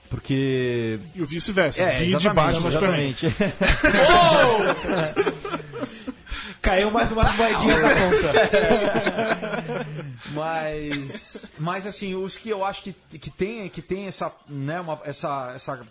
[0.10, 1.82] Porque E o vice-versa.
[1.82, 3.16] é, Vi de exatamente, Batman Superman.
[6.66, 8.32] Caiu mais umas moedinhas na conta.
[10.34, 15.00] mas, mas assim, os que eu acho que, que tem, que tem essa, né, uma,
[15.06, 15.88] essa, essa,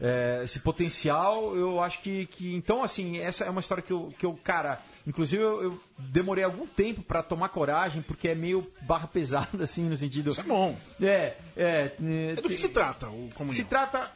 [0.00, 2.54] é, esse potencial, eu acho que, que.
[2.54, 6.42] Então, assim, essa é uma história que eu, que eu cara, inclusive eu, eu demorei
[6.42, 10.30] algum tempo pra tomar coragem, porque é meio barra pesada, assim, no sentido.
[10.30, 10.76] Isso é bom.
[11.00, 11.92] É, é.
[11.98, 13.54] É do que se trata o comunhão?
[13.54, 14.10] Se trata.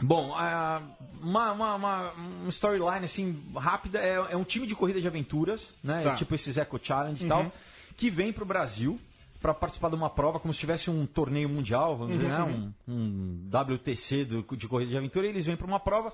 [0.00, 0.80] Bom, ah,
[1.20, 2.12] uma, uma, uma,
[2.50, 6.02] storyline assim rápida é, é um time de corrida de aventuras, né?
[6.02, 6.14] Tá.
[6.14, 7.28] Tipo esses Eco Challenge e Uhum.
[7.28, 7.52] tal,
[7.96, 9.00] que vem pro Brasil
[9.40, 12.42] para participar de uma prova como se tivesse um torneio mundial, vamos dizer, né?
[12.42, 12.72] Uhum.
[12.88, 15.26] um, um WTC do- de corrida de aventura.
[15.26, 16.12] E eles vêm para uma prova.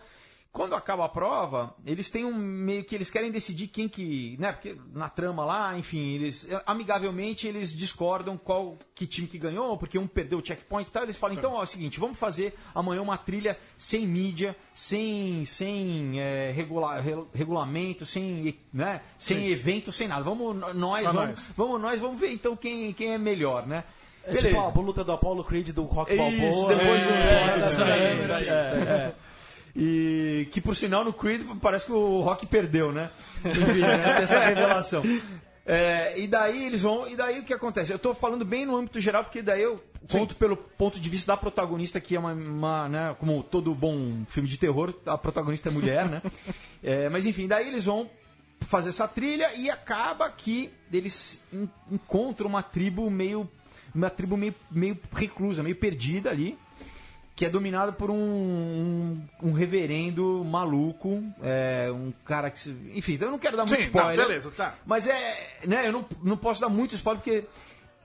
[0.55, 4.53] Quando acaba a prova, eles têm um meio que eles querem decidir quem que, né?
[4.53, 9.99] Porque na trama lá, enfim, eles amigavelmente eles discordam qual que time que ganhou, porque
[9.99, 11.03] um perdeu o checkpoint e tal.
[11.03, 15.45] Eles falam, então, ó, é o seguinte, vamos fazer amanhã uma trilha sem mídia, sem
[15.45, 19.01] sem é, regula- re- regulamento, sem, né?
[19.19, 19.47] Sem Sim.
[19.49, 20.23] evento, sem nada.
[20.23, 21.53] Vamos nós, Só vamos, nós.
[21.57, 23.83] vamos nós, vamos ver então quem quem é melhor, né?
[24.23, 26.75] É tipo a luta do Apollo Creed do Rock Isso, Balboa.
[26.77, 28.23] depois do É, exatamente.
[28.23, 29.15] isso aí, isso aí, é.
[29.77, 33.11] E que por sinal no Creed parece que o Rock perdeu, né?
[33.45, 34.23] Enfim, né?
[34.23, 35.03] Essa revelação.
[35.67, 37.09] É, e daí eles vão.
[37.09, 37.91] E daí o que acontece?
[37.93, 41.33] Eu tô falando bem no âmbito geral, porque daí eu conto pelo ponto de vista
[41.33, 45.71] da protagonista, que é uma, uma, né, como todo bom filme de terror, a protagonista
[45.71, 46.23] é mulher, né?
[46.87, 48.11] É, mas enfim, daí eles vão
[48.61, 53.49] fazer essa trilha e acaba que eles en- encontram uma tribo meio.
[53.95, 56.59] Uma tribo meio, meio reclusa, meio perdida ali
[57.37, 62.61] que é dominado por um, um, um reverendo maluco, é, um cara que.
[62.61, 64.17] se- Enfim, eu não quero dar muito Sim, spoiler.
[64.27, 64.75] beleza, tá.
[64.87, 65.59] Mas é.
[65.67, 67.45] Né, eu não, não posso dar muito spoiler, porque.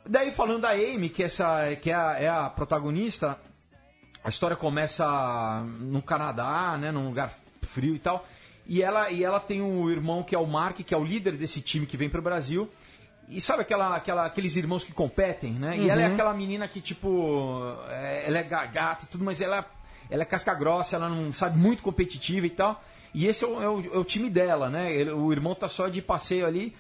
[0.06, 3.38] Daí falando da Amy, que, essa, que é, a, é a protagonista,
[4.24, 8.28] a história começa no Canadá, né, num lugar frio e tal.
[8.66, 11.34] E ela, e ela tem um irmão que é o Mark, que é o líder
[11.34, 12.68] desse time que vem pro Brasil.
[13.30, 15.78] E sabe aquela, aquela, aqueles irmãos que competem, né?
[15.78, 19.40] E ela é aquela menina que, tipo, é, ela é ga- gata e tudo, mas
[19.40, 19.64] ela,
[20.10, 22.84] ela é casca grossa, ela não sabe muito competitiva e tal.
[23.14, 24.92] E esse é o, é o- é o time dela, né?
[24.92, 26.76] Ele- o irmão tá só de passeio ali.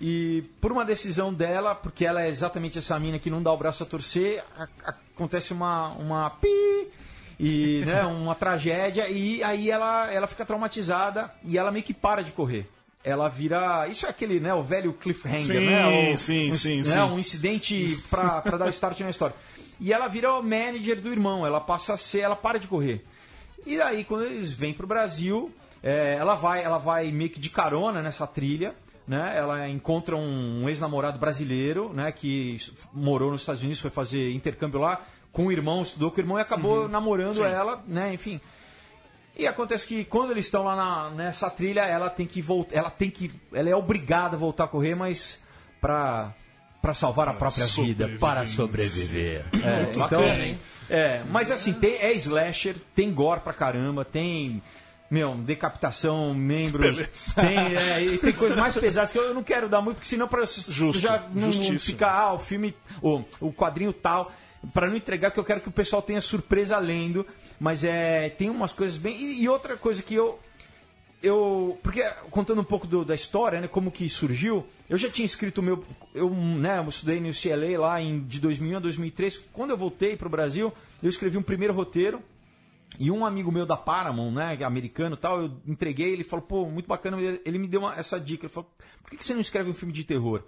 [0.00, 3.56] E por uma decisão dela, porque ela é exatamente essa mina que não dá o
[3.56, 6.88] braço a torcer, a- a- acontece uma, uma pi
[7.38, 12.22] e né, uma tragédia e aí ela, ela fica traumatizada e ela meio que para
[12.22, 12.68] de correr.
[13.04, 13.86] Ela vira.
[13.88, 14.54] Isso é aquele, né?
[14.54, 16.12] O velho cliffhanger, Sim, né?
[16.14, 16.98] O- sim, um, sim, né, sim.
[16.98, 19.34] Um incidente pra, pra dar start na história.
[19.80, 23.04] E ela vira o manager do irmão, ela passa a ser, ela para de correr.
[23.66, 25.50] E daí, quando eles vêm pro Brasil,
[25.82, 28.74] é, ela, vai, ela vai meio que de carona nessa trilha.
[29.06, 29.34] Né?
[29.36, 32.12] Ela encontra um, um ex-namorado brasileiro né?
[32.12, 32.56] que
[32.92, 35.00] morou nos Estados Unidos, foi fazer intercâmbio lá
[35.32, 38.14] com o irmão, estudou com o irmão e acabou namorando ela, né?
[38.14, 38.40] Enfim.
[39.36, 42.90] E acontece que quando eles estão lá na- nessa trilha, ela tem que voltar, ela
[42.90, 45.40] tem que, ela é obrigada a voltar a correr, mas
[45.80, 46.32] para
[46.82, 49.44] para salvar a própria vida, para sobreviver.
[49.64, 50.58] É, então, Bacana, hein?
[50.90, 54.60] é, mas assim, tem, é slasher, tem gore pra caramba, tem
[55.08, 57.34] meu, decapitação, membros, Beleza.
[57.40, 60.26] tem, é, e tem coisas mais pesadas que eu não quero dar muito, porque senão
[60.26, 61.78] para já não justíssimo.
[61.78, 64.32] ficar ah, o filme, o, o quadrinho tal,
[64.74, 67.24] para não entregar que eu quero que o pessoal tenha surpresa lendo,
[67.62, 70.36] mas é tem umas coisas bem e, e outra coisa que eu
[71.22, 75.24] eu porque contando um pouco do- da história, né, como que surgiu, eu já tinha
[75.24, 79.70] escrito meu eu, né, eu estudei no UCLA lá em de 2001 a 2003, quando
[79.70, 82.20] eu voltei para o Brasil, eu escrevi um primeiro roteiro
[82.98, 86.88] e um amigo meu da Paramount, né, americano tal, eu entreguei, ele falou, pô, muito
[86.88, 88.68] bacana, ele ele me deu uma- essa dica, ele falou,
[89.02, 90.42] por que que você não escreve um filme de terror?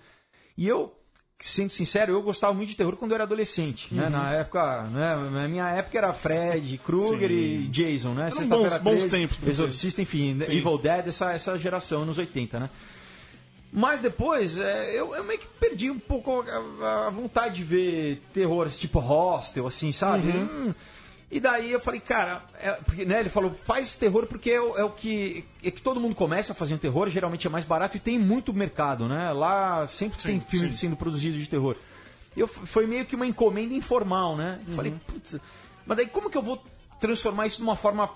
[0.57, 0.93] E eu,
[1.41, 5.15] sendo sincero, eu gostava muito de terror quando eu era adolescente, né, na época, né,
[5.31, 9.51] na minha época era Fred, Krueger e Jason, né, Sexta-feira bons- bons 13, tempos você.
[9.51, 10.53] Exorcista, enfim, Sim.
[10.53, 12.71] Evil Dead, essa, essa geração, anos 80, né.
[13.73, 16.45] Mas depois, é, eu, eu meio que perdi um pouco
[16.81, 20.29] a, a vontade de ver terror, tipo hostel, assim, sabe?
[20.29, 20.69] Uhum.
[20.69, 20.75] Hum.
[21.31, 24.77] E daí eu falei, cara, é, porque, né, ele falou, faz terror porque é, o-
[24.77, 25.45] é o que.
[25.63, 29.09] É que todo mundo começa fazendo terror, geralmente é mais barato e tem muito mercado,
[29.09, 29.33] né?
[29.33, 30.79] Lá sempre tem filme sim.
[30.87, 31.77] sendo produzido de terror.
[32.37, 34.61] E eu, foi meio que uma encomenda informal, né?
[34.69, 35.39] Eu Falei, putz,
[35.87, 36.63] mas daí como que eu vou
[37.01, 38.11] transformar isso de uma forma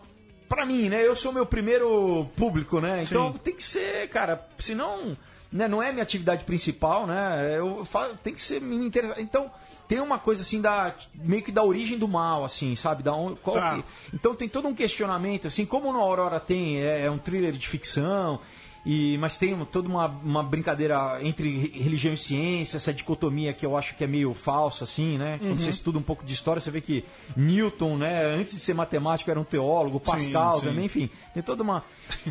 [0.48, 1.04] pra mim, né?
[1.06, 3.02] Eu sou meu primeiro público, né?
[3.02, 3.38] Então Sim.
[3.42, 5.16] tem que ser, cara, senão
[5.50, 7.54] né, não é minha atividade principal, né?
[7.56, 8.90] Eu falo, tem que ser me.
[9.18, 9.50] Então,
[9.88, 13.02] tem uma coisa assim da meio que da origem do mal, assim, sabe?
[13.02, 13.74] Da on- qual Tá.
[13.76, 17.52] que- então tem todo um questionamento, assim, como no Aurora tem, é, é um thriller
[17.52, 18.38] de ficção,
[18.86, 23.66] e, mas tem toda uma, uma brincadeira entre re- religião e ciência, essa dicotomia que
[23.66, 25.36] eu acho que é meio falsa, assim, né?
[25.38, 25.58] Quando Uhum.
[25.58, 27.04] você estuda um pouco de história, você vê que
[27.36, 30.66] Newton, né, antes de ser matemático, era um teólogo, Pascal sim.
[30.66, 31.82] também, enfim, tem toda uma.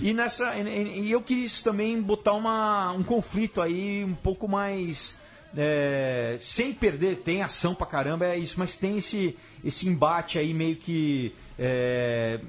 [0.01, 0.55] E nessa.
[0.55, 5.15] E eu quis também botar uma, um conflito aí um pouco mais.
[5.55, 10.53] É, sem perder, tem ação pra caramba, é isso, mas tem esse, esse embate aí
[10.53, 11.33] meio que.
[11.57, 12.39] é,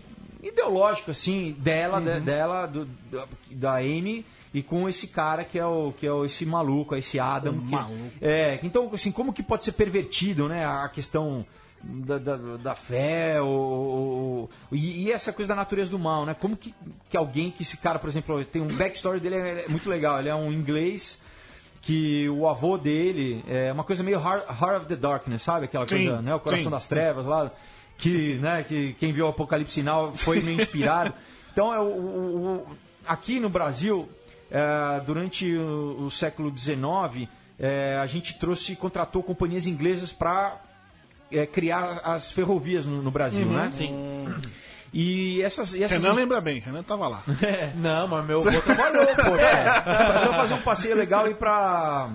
[0.43, 4.25] ideológico, assim, dela, de- dela, do, da, da Amy.
[4.55, 7.59] E com esse cara que é o que é o- esse maluco, esse Adam.
[7.59, 8.13] que- maluco.
[8.21, 10.65] é, então, assim, como que pode ser pervertido, né?
[10.65, 11.45] A questão
[11.83, 16.35] da, da, da fé, ou, e, e essa coisa da natureza do mal, né?
[16.35, 16.75] Como que,
[17.11, 20.19] que alguém, que esse cara, por exemplo, tem um backstory dele é, é muito legal.
[20.19, 21.21] Ele é um inglês
[21.81, 25.65] que o avô dele é uma coisa meio Heart, Heart of the Darkness, sabe?
[25.67, 26.35] Aquela Sim, coisa, né?
[26.35, 26.71] O coração sim.
[26.71, 27.51] das trevas lá,
[27.97, 28.65] que, né?
[28.67, 31.13] Que quem viu o Apocalipse Sinal foi meio inspirado.
[31.51, 32.67] Então, é o, o- o-
[33.05, 34.09] aqui no Brasil,
[34.49, 40.57] é, durante o, o século XIX, é, a gente trouxe, contratou companhias inglesas para
[41.53, 43.71] criar as ferrovias no, no Brasil, Uhum, né?
[43.73, 43.93] sim.
[44.93, 47.23] E essas, e essas Renan lembra bem, Renan tava lá.
[47.77, 49.37] Não, mas meu avô trabalhou, pô.
[49.37, 52.09] É só fazer um passeio legal e ir pra,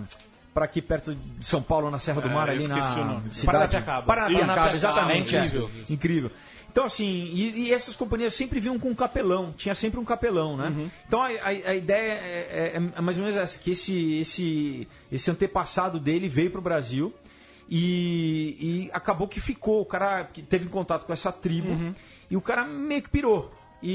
[0.54, 3.02] pra aqui perto de São Paulo, na Serra do É, Mar, eu ali esqueci na
[3.02, 3.22] o nome.
[3.34, 3.46] cidade.
[3.46, 4.08] Paranapiacaba.
[4.08, 5.36] Paranapiacaba, exatamente.
[5.36, 5.40] é.
[5.46, 5.72] incrível.
[5.90, 6.32] Incrível.
[6.72, 10.58] Então, assim, e, e essas companhias sempre vinham com um capelão, tinha sempre um capelão,
[10.58, 10.70] né?
[10.70, 10.90] Uhum.
[11.08, 14.88] Então a, a- a ideia é, é- é mais ou menos essa, que esse, esse,
[15.12, 17.14] esse antepassado dele veio pro Brasil
[17.70, 21.94] e, e acabou que ficou, o cara que teve contato com essa tribo Uhum.
[22.30, 23.52] E o cara meio que pirou.
[23.82, 23.92] E,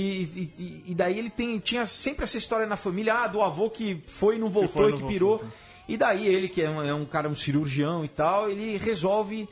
[0.58, 4.02] e- e- daí ele tem, tinha sempre essa história na família, ah, do avô que
[4.06, 5.36] foi e não voltou e e não que voltou, pirou.
[5.36, 5.52] então.
[5.88, 9.48] E daí ele, que é um, é um cara, um cirurgião e tal, ele resolve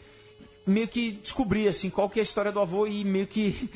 [0.67, 3.71] meio que descobrir assim qual que é a história do avô e meio que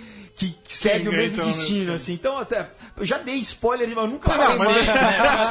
[0.49, 1.95] que segue o é, mesmo então, destino né?
[1.97, 2.13] assim.
[2.15, 4.95] Então até eu já dei spoiler, mas eu nunca Não, mas- mais, né?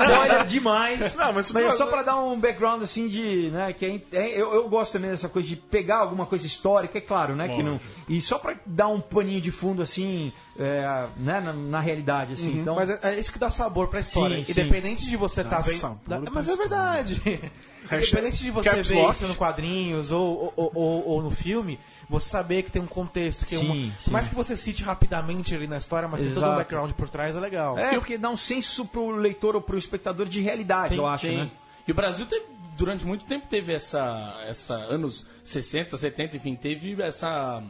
[0.04, 1.16] spoiler demais.
[1.16, 4.54] Não, mas- é só pra dar um background assim de, né, que é, é- eu,
[4.54, 7.80] eu gosto também dessa coisa de pegar alguma coisa histórica, é claro, né, que não
[8.08, 12.60] e só pra dar um paninho de fundo assim, é, né, na, na realidade assim.
[12.60, 14.38] Então, Mas é, é isso que dá sabor pra história.
[14.38, 14.52] Sim, sim.
[14.52, 15.78] Independente de você estar vendo.
[15.78, 17.52] sabor Dá- pra mas é verdade.
[17.98, 19.16] Independente de você ver lock.
[19.16, 23.46] isso no quadrinhos ou, ou, ou- ou no filme, você saber que tem um contexto,
[23.46, 23.94] que é Sim, uma, sim.
[24.06, 26.58] por mais que você cite rapidamente ali na história, mas tem todo um Exato.
[26.58, 27.78] background por trás, é legal.
[27.78, 31.38] é porque dá um senso pro leitor ou pro espectador de realidade, eu acho, Sim.
[31.38, 31.52] né?
[31.88, 32.46] E o Brasil teve,
[32.78, 37.64] durante muito tempo teve essa, essa anos 60, 70, enfim, teve essa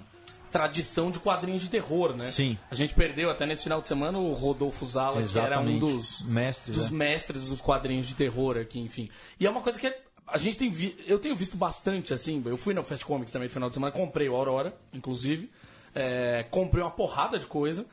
[0.52, 2.30] tradição de quadrinhos de terror, né?
[2.32, 2.58] Sim.
[2.72, 5.80] A gente perdeu até nesse final de semana o Rodolfo Zala, que era um Exatamente.
[5.80, 6.98] dos Mestres, dos né?
[6.98, 9.10] mestres dos quadrinhos de terror aqui, enfim.
[9.40, 9.98] E é uma coisa que é-
[10.32, 12.42] a gente tem vi, eu tenho visto bastante assim.
[12.46, 15.50] Eu fui no Fast Comics também no final de semana, comprei o Aurora, inclusive,
[15.96, 17.86] É, comprei uma porrada de coisa,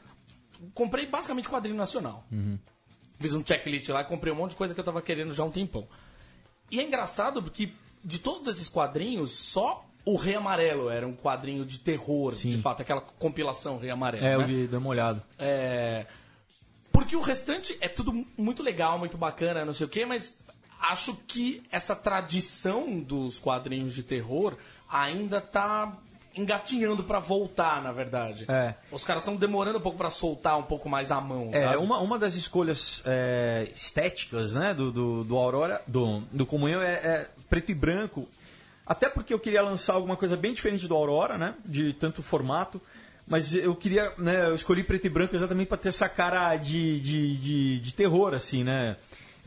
[0.75, 2.25] comprei basicamente quadrinho nacional.
[3.19, 5.47] Fiz um checklist lá, comprei um monte de coisa que eu tava querendo já há
[5.47, 5.89] um tempão.
[6.71, 7.73] E é engraçado porque
[8.05, 12.83] de todos esses quadrinhos, só o Rei Amarelo era um quadrinho de terror, de fato,
[12.83, 14.25] aquela compilação Rei Amarelo.
[14.25, 14.43] É, né?
[14.43, 15.25] eu vi, dei uma olhada.
[15.39, 16.07] É,
[16.93, 20.39] Porque o restante é tudo muito legal, muito bacana, não sei o quê, mas
[20.81, 24.57] acho que essa tradição dos quadrinhos de terror
[24.89, 25.97] ainda tá
[26.35, 28.45] engatinhando pra voltar, na verdade.
[28.49, 28.75] É.
[28.93, 31.77] Os caras estão demorando um pouco pra soltar um pouco mais a mão, É, sabe?
[31.79, 36.93] uma, uma das escolhas é, estéticas né, do, do, do Aurora, do, do Comunhão, é,
[36.93, 38.29] é preto e branco.
[38.87, 41.55] Até porque eu queria lançar alguma coisa bem diferente do Aurora, né?
[41.65, 42.81] De tanto formato.
[43.27, 44.47] Mas eu queria, né?
[44.47, 48.33] Eu escolhi preto e branco exatamente para ter essa cara de, de, de, de terror,
[48.35, 48.97] assim, né?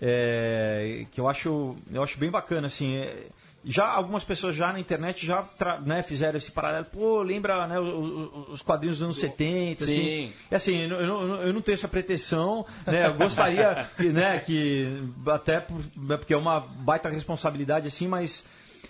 [0.01, 2.95] É, que eu acho, eu acho bem bacana, assim.
[2.95, 3.27] é,
[3.65, 5.45] já algumas pessoas já na internet já
[5.85, 6.85] né, fizeram esse paralelo.
[6.85, 9.93] Pô, lembra né, os, os- os quadrinhos dos anos 70, assim.
[9.93, 10.33] Sim.
[10.49, 13.07] E assim, eu, não- eu eu não tenho essa pretensão, né?
[13.07, 15.65] Eu gostaria que, né, que até
[15.97, 18.45] né, porque é uma baita responsabilidade assim, mas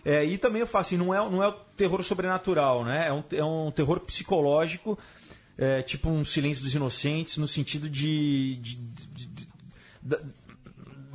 [0.05, 3.07] é, e também eu faço assim, não é não é o terror sobrenatural, né?
[3.07, 4.99] É um, é um terror psicológico,
[5.57, 9.49] é, tipo um Silêncio dos Inocentes, no sentido de, de- de- de-
[10.01, 10.19] da,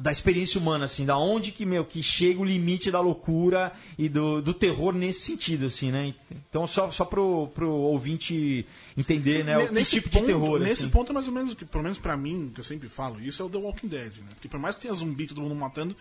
[0.04, 4.06] da experiência humana, assim, da onde que, meu, que chega o limite da loucura e
[4.06, 6.14] do, do terror nesse sentido, assim, né?
[6.50, 10.60] Então, só, só pro, pro ouvinte entender, né, o que nesse tipo ponto, de terror,
[10.60, 10.90] Nesse assim.
[10.90, 13.40] ponto é mais ou menos, que, pelo menos pra mim, que eu sempre falo, isso
[13.40, 14.28] é o The Walking Dead, né?
[14.34, 15.96] Porque por mais que tenha zumbi, todo mundo matando,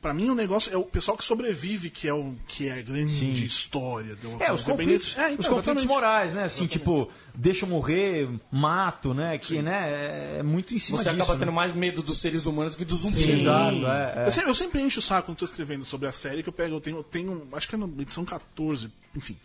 [0.00, 2.82] Pra mim o negócio é o pessoal que sobrevive que é o que é a
[2.82, 5.86] grande história do É, os conflitos, É, então, os conflitos exatamente.
[5.86, 6.44] morais, né?
[6.44, 9.36] Assim, tipo, deixa eu morrer, mato, né?
[9.36, 11.16] Que, né, é muito em cima Você disso.
[11.22, 11.38] acaba né?
[11.40, 13.28] tendo mais medo dos seres humanos que dos zumbis.
[13.28, 14.26] Exato, é, é.
[14.26, 16.52] Eu, sempre, eu sempre encho o saco quando tô escrevendo sobre a série, que eu
[16.52, 19.36] pego, eu tenho, eu tenho acho que é na edição 14, enfim.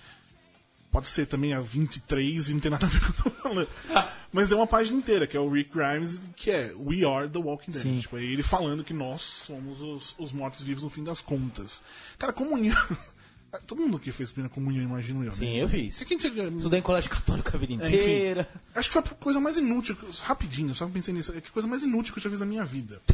[0.96, 3.32] Pode ser também a 23 e não tem nada a ver com o que eu
[3.32, 3.68] tô falando.
[4.32, 7.38] Mas é uma página inteira, que é o Rick Grimes, que é We Are the
[7.38, 7.84] Walking Dead.
[7.84, 8.00] Sim.
[8.00, 11.84] Tipo, é ele falando que nós somos os, os mortos-vivos no fim das contas.
[12.18, 12.78] Cara, comunhão.
[13.68, 15.26] Todo mundo aqui fez primeira comunhão, imagino eu.
[15.26, 15.32] né?
[15.36, 16.02] Sim, eu fiz.
[16.02, 17.98] É quem Estudei em colégio católico a vida É, enfim.
[17.98, 18.50] inteira.
[18.74, 21.84] Acho que foi a coisa mais inútil, rapidinho, só pensei nisso, é que coisa mais
[21.84, 23.02] inútil que eu já fiz na minha vida.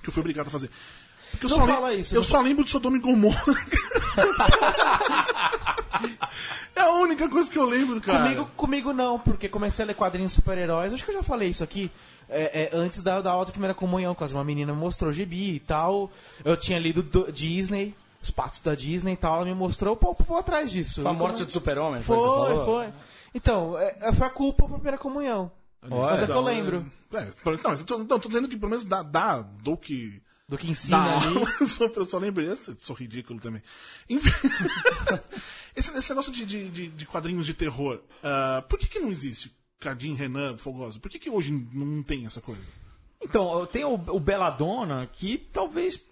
[0.00, 0.70] Que eu fui obrigado a fazer.
[1.30, 3.42] Porque eu Não só, fala isso, eu não só lembro de Sodoma e Gomorra.
[6.74, 8.22] é a única coisa que eu lembro, cara.
[8.24, 10.92] Comigo, comigo não, porque comecei a ler quadrinhos super-heróis.
[10.92, 11.90] Acho que eu já falei isso aqui.
[12.28, 15.54] é, é, antes da, da aula de primeira comunhão, quase uma menina me mostrou gibi
[15.54, 16.10] e tal.
[16.44, 19.36] Eu tinha lido do- Disney, os patos da Disney e tal.
[19.36, 21.02] Ela me mostrou, pô, vou atrás disso.
[21.02, 22.86] Foi a morte do super-homem, foi, Foi, foi.
[23.34, 25.50] Então, é, foi a culpa pra primeira comunhão.
[25.82, 26.86] Mas é que eu Não, lembro.
[27.12, 29.76] É, por- não, mas eu tô, não, tô dizendo que pelo menos dá, dá do
[29.76, 30.20] que.
[30.48, 31.26] Do que ensina dá ali.
[31.36, 33.62] aula, eu só- lembro isso, sou ridículo também.
[34.08, 34.30] Enfim.
[35.76, 39.10] esse, esse negócio de, de, de- de quadrinhos de terror, ah, por que, que não
[39.10, 39.54] existe?
[39.78, 42.62] Cardim, Renan, Fogosa, por que, que hoje não tem essa coisa?
[43.20, 46.02] Então, tem o, o Belladonna, que talvez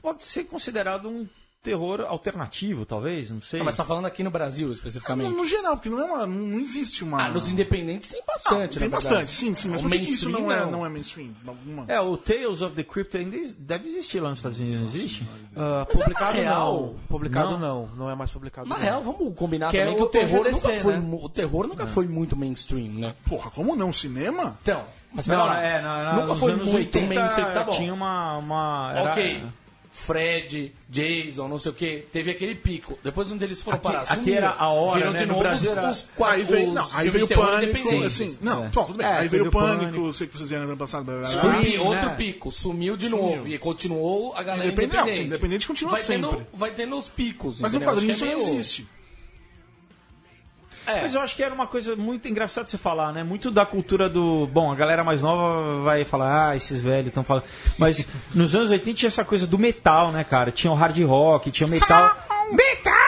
[0.00, 1.26] pode ser considerado um
[1.64, 3.60] terror alternativo, talvez, não sei.
[3.60, 5.34] Ah, mas tá falando aqui no Brasil, No, especificamente.
[5.34, 7.24] no geral, porque não, é uma, não existe uma.
[7.24, 10.28] Ah, nos independentes tem bastante, Ah, tem bastante, sim, sim, mas O por que, isso
[10.30, 10.70] mainstream, não é, não.
[10.70, 11.30] não é mainstream?
[11.46, 11.84] Alguma...
[11.88, 15.26] É, o Tales of the Crypt ainda deve existir lá nos Estados Unidos, não existe?
[15.56, 16.72] É publicado real.
[16.82, 16.94] não.
[17.08, 17.58] Publicado Não?
[17.58, 17.96] não.
[17.96, 18.10] não.
[18.10, 18.68] é mais publicado.
[18.68, 18.82] Na não.
[18.82, 20.98] real, vamos combinar Que é também que o o terror GDC, nunca foi, né?
[21.00, 23.14] mu- o terror nunca foi muito mainstream, né?
[23.26, 23.90] Porra, como não?
[23.92, 24.58] Cinema?
[24.62, 25.62] Então, mas Não, lá.
[25.62, 27.72] é, na, na, nunca foi muito 80 mainstream, tá bom.
[27.72, 28.36] tinha uma...
[28.38, 29.44] uma era- Ok.
[29.96, 32.98] Fred, Jason, não sei o que, teve aquele pico.
[33.02, 34.00] Depois onde eles foram Aqui- parar?
[34.02, 34.34] aqui Sumiu.
[34.34, 35.18] era a hora, Virou né?
[35.20, 37.70] de No novo Brasil os, era- os quatro Aí veio, não, aí veio terror pânico,
[37.78, 38.20] independentes.
[38.20, 38.38] assim.
[38.42, 38.68] Não, É.
[38.70, 39.06] bom, tudo bem.
[39.06, 40.12] É, aí veio o o pânico, Pânico.
[40.12, 41.04] sei que vocês fizeram ano passado.
[41.04, 41.30] blá, blá, blá.
[41.54, 41.90] Scream, né?
[41.90, 45.20] outro pico, sumiu de novo e continuou a galera Independente, independente.
[45.20, 46.28] não, independente continua vai sempre.
[46.30, 48.88] Tendo, vai tendo os picos, Mas no quadrinho Acho isso é não existe.
[50.86, 51.02] É.
[51.02, 53.22] Mas eu acho que era uma coisa muito engraçada de você falar, né?
[53.22, 54.46] Muito da cultura do.
[54.46, 57.44] Bom, a galera mais nova vai falar, ah, esses velhos estão falando.
[57.78, 60.50] Mas nos anos 80 tinha essa coisa do metal, né, cara?
[60.50, 62.16] Tinha o hard rock, tinha o metal.
[62.52, 63.04] Metal!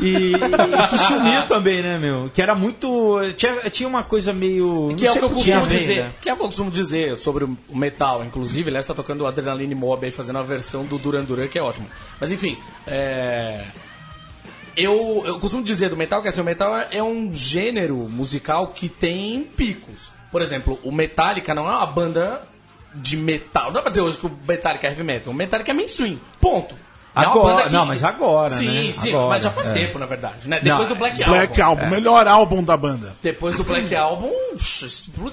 [0.00, 2.30] E, e que sumiu também, né, meu?
[2.32, 3.18] Que era muito.
[3.36, 4.94] Tinha, tinha uma coisa meio.
[4.96, 6.10] Que é o que eu costumo dizer.
[6.20, 8.24] Que é o que eu costumo dizer sobre o metal.
[8.24, 11.58] Inclusive, ele está tocando o Adrenaline Mob aí, fazendo a versão do Duran Duran, que
[11.58, 11.86] é ótimo.
[12.20, 13.64] Mas enfim, é...
[14.76, 18.68] eu, eu costumo dizer do metal que assim, o metal é é um gênero musical
[18.68, 20.10] que tem picos.
[20.30, 22.42] Por exemplo, o Metallica não é uma banda
[22.94, 23.66] de metal.
[23.66, 25.32] Não dá pra dizer hoje que o Metallica é heavy metal.
[25.32, 26.18] O Metallica é mainstream.
[26.40, 26.74] Ponto.
[27.14, 28.92] É Agora- que- não, mas agora, Sim, né?
[28.92, 29.74] sim, Agora, mas já faz é.
[29.74, 30.48] tempo, na verdade.
[30.48, 30.60] Né?
[30.62, 31.82] Depois Não, do Black, Black Album.
[31.82, 33.14] Album, melhor álbum da banda.
[33.22, 34.30] Depois do Black Album,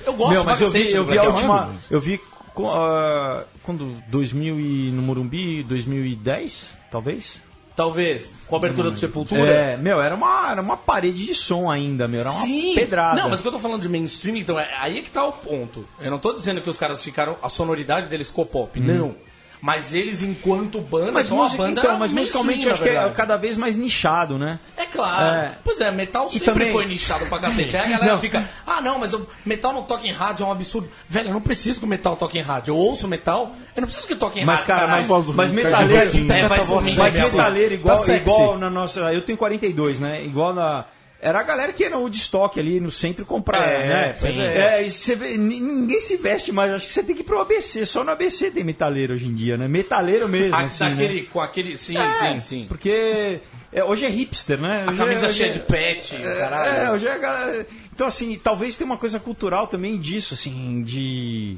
[0.05, 1.69] eu gosto Meu, mas eu vi, eu vi a última.
[1.89, 2.19] Eu vi
[2.65, 7.41] ah, quando 2000 e, no Morumbi, 2010, talvez?
[7.79, 8.29] Talvez.
[8.45, 9.49] Com a abertura do Sepultura.
[9.49, 12.75] É, meu, era uma, era uma parede de som ainda, meu, era uma Sim.
[12.75, 13.21] pedrada.
[13.21, 15.25] Não, mas o que eu tô falando de mainstream, então, é, aí é que tá
[15.25, 15.87] o ponto.
[15.97, 17.37] Eu não tô dizendo que os caras ficaram.
[17.41, 18.77] A sonoridade deles ficou pop.
[18.81, 19.15] Não.
[19.61, 21.11] Mas eles, enquanto banda.
[21.11, 21.81] Mas, são uma banda.
[21.81, 24.57] então, mas musicalmente eu acho que é cada vez mais nichado, né?
[24.77, 25.35] É claro.
[25.35, 25.57] É.
[25.63, 27.75] Pois é, metal sempre também- foi nichado pra cacete.
[27.75, 28.19] Aí a galera Não.
[28.21, 30.87] fica, ah não, mas o metal não toca em rádio, é um absurdo.
[31.09, 32.71] Velho, eu não preciso que o metal toque em rádio.
[32.71, 34.75] Eu ouço metal, eu não preciso que toque em Mas, rádio.
[34.75, 36.17] cara, mas, voz do mas metaleiro.
[36.31, 36.67] É, mas
[37.13, 39.13] metaleiro igual, Tá igual na nossa.
[39.13, 40.23] Eu tenho 42, né?
[40.23, 40.85] Igual na.
[41.21, 44.15] Era a galera que ia no Woodstock ali no centro comprar, É, né?
[44.19, 44.85] pois é.
[44.85, 46.71] e você vê, ni- ninguém se veste mais.
[46.71, 47.85] Acho que você tem que ir pro ABC.
[47.85, 49.67] Só no ABC tem metaleiro hoje em dia, né?
[49.67, 50.55] Metaleiro mesmo.
[50.55, 50.89] A- assim, né?
[50.91, 51.77] daquele, Com aquele.
[51.77, 52.65] Sim, É, sim, sim.
[52.69, 53.41] Porque
[53.73, 54.85] é, hoje é hipster, né?
[54.87, 56.77] A Hoje é- camisa hoje cheia é- de pet, caralho.
[56.77, 57.67] É, hoje é a galera...
[57.93, 61.57] Então, assim, talvez tenha uma coisa cultural também disso, assim, de.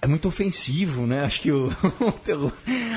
[0.00, 1.24] É muito ofensivo, né?
[1.24, 1.66] Acho que o.
[2.00, 2.52] o terror-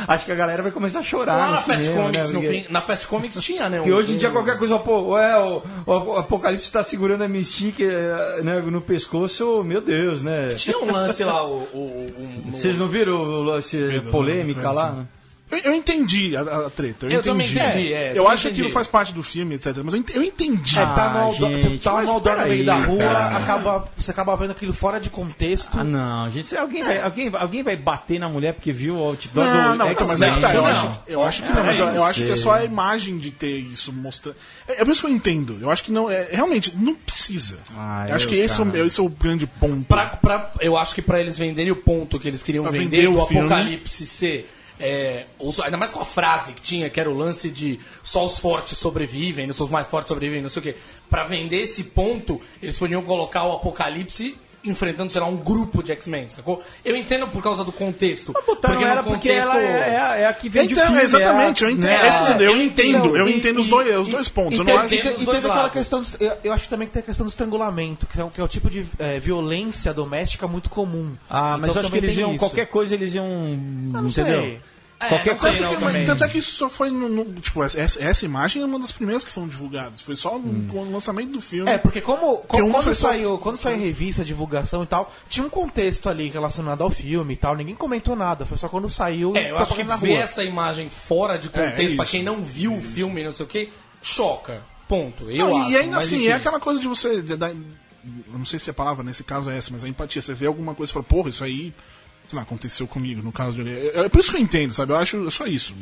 [0.07, 1.35] Acho que a galera vai começar a chorar.
[1.35, 2.39] Lá na Fast cinema, Comics, né?
[2.39, 3.81] Porque- fim, na Fast Comics tinha, né?
[3.81, 7.83] Um- hoje em dia qualquer coisa, pô, é, o, o Apocalipse está segurando a Mystique
[7.83, 10.49] eh, né, no pescoço, meu Deus, né?
[10.49, 11.63] Tinha um lance lá, o.
[11.73, 14.91] o, o- Vocês não viram o lance polêmica não, lá?
[14.91, 14.97] sim.
[14.99, 15.05] né?
[15.51, 17.05] Eu, eu entendi a, a treta.
[17.05, 17.27] Eu, Eu entendi.
[17.27, 18.61] também entendi, é, eu acho que entendi.
[18.61, 19.77] aquilo faz parte do filme, etc.
[19.83, 20.79] Mas eu ent- eu entendi.
[20.79, 23.37] É, tá no outdoor, gente, tipo, tá no outdoor no meio da rua, cara.
[23.37, 25.69] acaba, você acaba vendo aquilo fora de contexto.
[25.77, 26.55] Ah, não, gente.
[26.55, 29.91] Alguém, vai, alguém, alguém vai bater na mulher porque viu o outdoor Não, do não,
[29.91, 30.53] então, mas é que tá.
[30.53, 30.67] Eu Não.
[30.67, 33.31] acho, eu acho que não, mas eu, eu acho que é só a imagem de
[33.31, 34.35] ter isso mostrando.
[34.67, 35.57] É, é por isso que eu entendo.
[35.61, 36.09] Eu acho que não.
[36.09, 37.57] É, realmente, não precisa.
[37.75, 39.83] Ah, eu acho que esse é, esse é o grande ponto.
[39.85, 43.01] Pra, pra- eu acho que pra eles venderem o ponto que eles queriam Pra vender,
[43.01, 43.45] vender do o filme.
[43.45, 44.49] Apocalipse ser
[44.81, 48.25] é, os- ainda mais com a frase que tinha, que era o lance de só
[48.25, 50.75] os fortes sobrevivem, só os mais fortes sobrevivem, não sei o quê.
[51.09, 55.91] Pra vender esse ponto, eles podiam colocar o Apocalipse enfrentando, sei lá, um grupo de
[55.91, 56.61] X-Men, sacou?
[56.85, 58.31] Eu entendo por causa do contexto.
[58.45, 60.87] Botaram porque ela porque contexto- ela é, é a- é a que vende Então, o
[60.87, 61.01] filme.
[61.01, 61.87] exatamente, é a- eu entendo.
[61.89, 63.17] né, É eu dizendo, eu eu entendo, entendo.
[63.17, 64.59] eu E- entendo os e- dois, os dois pontos.
[64.59, 65.73] E, Eu teve, não acho e entendo e dois teve aquela lados.
[65.73, 66.01] questão.
[66.03, 68.43] do- eu, eu acho também que tem a questão do estrangulamento, que é, que é
[68.43, 71.13] o tipo de é, violência doméstica muito comum.
[71.27, 72.29] Ah, mas Então eu acho que eles iam.
[72.29, 72.37] isso.
[72.39, 73.25] Qualquer coisa eles iam.
[73.27, 74.41] não entendeu?
[74.41, 74.59] sei.
[75.01, 75.59] É, Qualquer coisa.
[75.59, 75.97] não, Porque, também.
[76.01, 78.77] mas tanto é que isso só foi no, no- tipo, essa, essa imagem é uma
[78.77, 79.99] das primeiras que foram divulgadas.
[80.01, 81.69] Foi só no, com o lançamento do filme.
[81.71, 85.45] É, porque como, como quando, só- saiu, quando saiu em revista, divulgação e tal, tinha
[85.45, 89.35] um contexto ali relacionado ao filme e tal, ninguém comentou nada, foi só quando saiu
[89.35, 90.19] É, eu acho que na ver rua.
[90.23, 92.11] essa imagem fora de É, contexto, é pra isso.
[92.11, 93.69] quem não viu o filme, não sei o que,
[94.01, 94.61] choca.
[94.87, 95.31] Ponto.
[95.31, 95.71] Eu Não, acho.
[95.71, 96.27] e ainda assim, enfim.
[96.27, 97.21] é aquela coisa de você.
[97.21, 100.21] de- eu não sei se a palavra nesse caso é essa, mas a empatia.
[100.21, 101.73] Você vê alguma coisa e fala, porra, isso aí.
[102.31, 103.69] Sei lá, aconteceu comigo, no caso de.
[103.69, 104.93] É, é por isso que eu entendo, sabe?
[104.93, 105.75] Eu acho é só isso.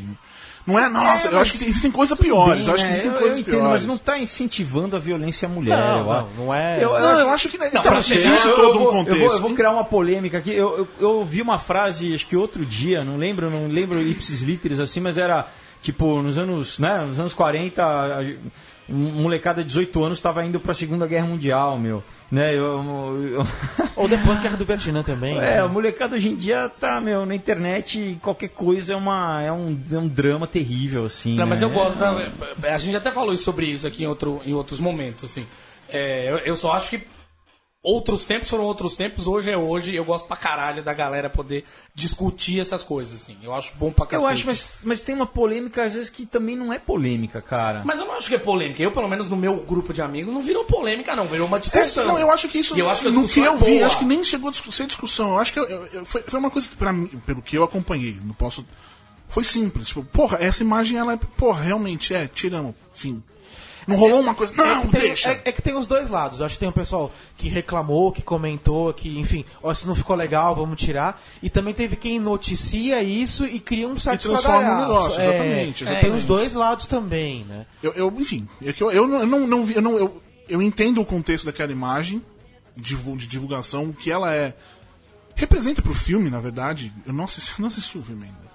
[0.65, 2.65] Não é, nossa, eu acho que tem- existem coisas piores.
[2.65, 3.71] eu acho que Bem, existem né, eu, coisas eu entendo, piores.
[3.71, 5.77] mas não tá incentivando a violência à mulher.
[5.77, 7.57] Não, eu não, não é- Eu, eu Não, acho- eu acho que.
[7.57, 9.19] Então, pra existe chegar- eu, todo um contexto.
[9.19, 10.51] vou, eu vou criar uma polêmica aqui.
[10.51, 14.79] Eu, eu, vi uma frase, acho que outro dia, não lembro, não lembro ipsis literis
[14.79, 15.47] assim, mas era
[15.83, 18.21] tipo nos anos, né, nos anos 40, a-
[18.91, 22.53] um molecada de 18 anos estava indo para a Segunda Guerra Mundial, meu, né?
[22.53, 22.83] Eu,
[23.23, 23.47] eu-
[23.95, 25.37] Ou depois Guerra do Vietnã também.
[25.37, 25.59] é, né?
[25.61, 29.77] a molecada hoje em dia tá, meu, na internet qualquer coisa é uma é um,
[29.91, 31.31] é um drama terrível assim.
[31.31, 31.49] Não, né?
[31.49, 31.97] mas eu gosto.
[31.97, 32.29] da-
[32.63, 35.45] a gente até falou sobre isso aqui em, outro, em outros momentos, assim.
[35.89, 37.03] É, eu, eu só acho que
[37.81, 39.95] outros tempos foram outros tempos, hoje é hoje.
[39.95, 41.63] Eu gosto pra caralho da galera poder
[41.95, 43.37] discutir essas coisas, assim.
[43.41, 44.21] Eu acho bom pra cacete.
[44.23, 47.81] Eu acho, mas, mas tem uma polêmica às vezes que também não é polêmica, cara.
[47.85, 48.81] Mas eu não acho que é polêmica.
[48.83, 51.25] Eu, pelo menos no meu grupo de amigos, não virou polêmica, não.
[51.25, 52.05] Virou uma É, discussão.
[52.05, 52.75] não, eu acho que isso.
[52.75, 53.85] E eu acho que a no que discussão eu é vi, boa.
[53.87, 55.29] acho que nem chegou a discu- ser discussão.
[55.31, 58.17] Eu acho que eu- eu- foi, foi uma coisa, pra mim, pelo que eu acompanhei,
[58.23, 58.65] não posso.
[59.27, 59.87] Foi simples.
[59.89, 61.17] Tipo, porra, essa imagem, ela é.
[61.17, 63.21] Porra, realmente é, tiramos, fim.
[63.87, 64.53] Não rolou uma coisa.
[64.55, 65.29] Não, é, tem, deixa.
[65.31, 66.39] é- é que tem os dois lados.
[66.39, 69.95] Eu acho que tem o pessoal que reclamou, que comentou, que, enfim, ó, se não
[69.95, 71.21] ficou legal, vamos tirar.
[71.41, 75.83] E também teve quem noticia isso e cria um certo transforma no negócio, É, exatamente,
[75.83, 76.01] é, exatamente.
[76.01, 77.65] Tem os dois lados também, né?
[77.81, 79.75] Eu, eu, enfim, é eu, eu não, eu não, não vi.
[79.75, 82.21] Eu, não, eu, eu entendo o contexto daquela imagem
[82.75, 84.53] de divulgação, o que ela é.
[85.35, 86.91] Representa pro filme, na verdade.
[87.05, 88.48] Eu não assisti, eu não assisti o filme ainda.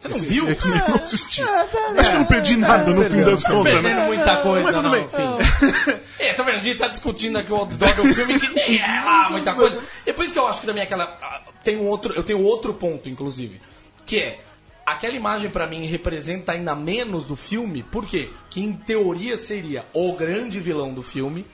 [0.00, 0.48] Você não Esse- viu?
[0.50, 1.42] X-Men eu não assisti.
[1.42, 4.06] Acho que eu não perdi nada no fim das Tá contas, perdendo né?
[4.06, 5.04] muita coisa, Mas tudo não, bem.
[5.04, 5.98] enfim.
[6.20, 6.56] É, tá vendo?
[6.56, 9.80] A gente tá discutindo aqui o outdoor do filme que nem é lá muita coisa.
[10.06, 11.04] E por isso que eu acho que também aquela.
[11.22, 13.60] ah, Tem um outro, eu tenho outro ponto, inclusive.
[14.04, 14.40] Que é.
[14.84, 18.30] Aquela imagem pra mim representa ainda menos do filme, por quê?
[18.50, 21.44] Que em teoria seria o grande vilão do filme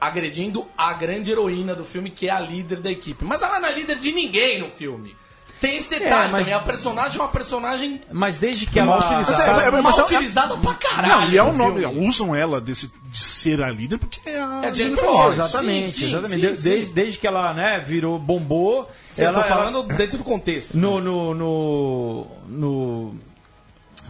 [0.00, 3.24] agredindo a grande heroína do filme, que é a líder da equipe.
[3.24, 5.16] Mas ela não é líder de ninguém no filme.
[5.62, 6.52] Tem esse detalhe É, mas- também.
[6.54, 9.06] A personagem é uma personagem Mas desde que Mal ela.
[9.06, 9.52] utilizada.
[9.52, 11.08] Mas é- é- mal mas é- utilizada pra caralho.
[11.08, 11.80] Não, e é o no nome.
[11.80, 12.08] filme.
[12.08, 14.60] Usam ela desse, de ser a líder porque é a.
[14.64, 15.40] É a Jennifer Lawrence.
[15.40, 16.46] Exatamente, Sim, sim, exatamente.
[16.50, 16.68] sim, sim.
[16.68, 18.90] Desde, desde que ela né, virou, bombou.
[19.16, 20.76] Eu ela, tô falando dentro do contexto.
[20.76, 23.14] No, no, no, no,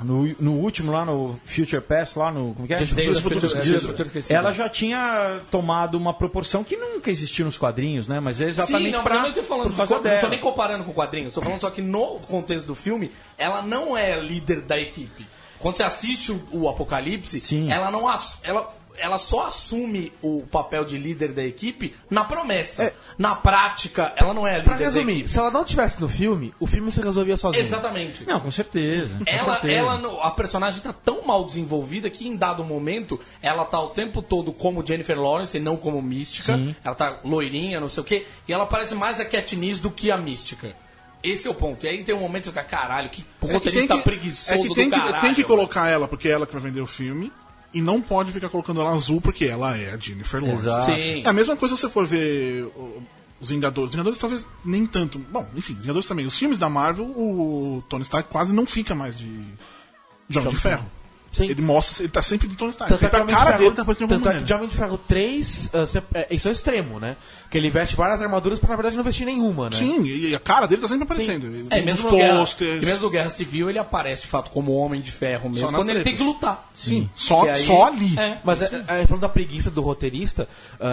[0.02, 2.54] no, no último lá no Future Past, lá no.
[2.54, 2.78] Como que é?
[4.30, 8.20] Ela já tinha tomado uma proporção que nunca existiu nos quadrinhos, né?
[8.20, 10.00] Mas é exatamente Sim, não, pra, mas eu não tô falando por de causa co-
[10.00, 10.14] dela.
[10.16, 11.28] Não tô nem comparando com o quadrinho.
[11.28, 15.26] Estou falando só que no contexto do filme, ela não é líder da equipe.
[15.58, 17.70] Quando você assiste o, o Apocalipse, Sim.
[17.70, 18.08] ela não
[18.42, 18.72] ela
[19.02, 22.94] ela só assume o papel de líder da equipe na promessa.
[23.18, 26.08] Na prática, ela não é a Pra líder da resumir, se ela não tivesse no
[26.08, 27.62] filme, o filme se resolvia sozinho.
[27.64, 28.24] Exatamente.
[28.26, 29.14] Não, com certeza.
[29.18, 29.74] com Ela, certeza.
[29.74, 34.22] ela, a personagem tá tão mal desenvolvida que em dado momento ela tá o tempo
[34.22, 36.56] todo como Jennifer Lawrence e não como Mística.
[36.56, 36.74] Sim.
[36.84, 38.26] Ela tá loirinha, não sei o quê.
[38.48, 40.74] E ela parece mais a Katniss do que a Mística.
[41.22, 41.86] Esse é o ponto.
[41.86, 44.02] E aí tem um momento que você fica, caralho, que É que roteirista tem que-
[44.04, 45.20] preguiçoso é que tem do que, caralho.
[45.20, 47.32] tem que colocar ela porque é ela que vai vender o filme.
[47.74, 51.22] E não pode ficar colocando ela azul porque ela é a Jennifer Lawrence.
[51.24, 52.70] É a mesma coisa se você for ver
[53.40, 53.90] os Vingadores.
[53.90, 55.18] Os Vingadores talvez nem tanto.
[55.18, 56.26] Bom, enfim, os Vingadores também.
[56.26, 59.42] Os filmes da Marvel, o Tony Stark quase não fica mais de
[60.28, 60.86] Jovem de Ferro.
[61.32, 61.46] Sim.
[61.48, 62.92] Ele mostra, ele tá sempre de Tony Stark.
[62.92, 64.52] Tanto é que Sempre a Homem de cara Ferro- dele tá parecendo tanto é que
[64.52, 67.16] Homem de Ferro 3, ah, cê- é, isso é o extremo, né?
[67.50, 69.76] Que ele veste várias armaduras pra na verdade não vestir nenhuma, né?
[69.76, 71.66] Sim, e a cara dele tá sempre aparecendo.
[71.70, 72.44] É, mesmo no, Guerra,
[72.82, 75.88] mesmo no Guerra Civil ele aparece de fato como homem de ferro mesmo, nas quando
[75.90, 76.34] ele tem que tretas.
[76.34, 76.70] lutar.
[76.74, 78.18] Sim, só, Que aí- só ali.
[78.18, 78.38] É.
[78.44, 80.46] Mas é, é, falando da preguiça do roteirista,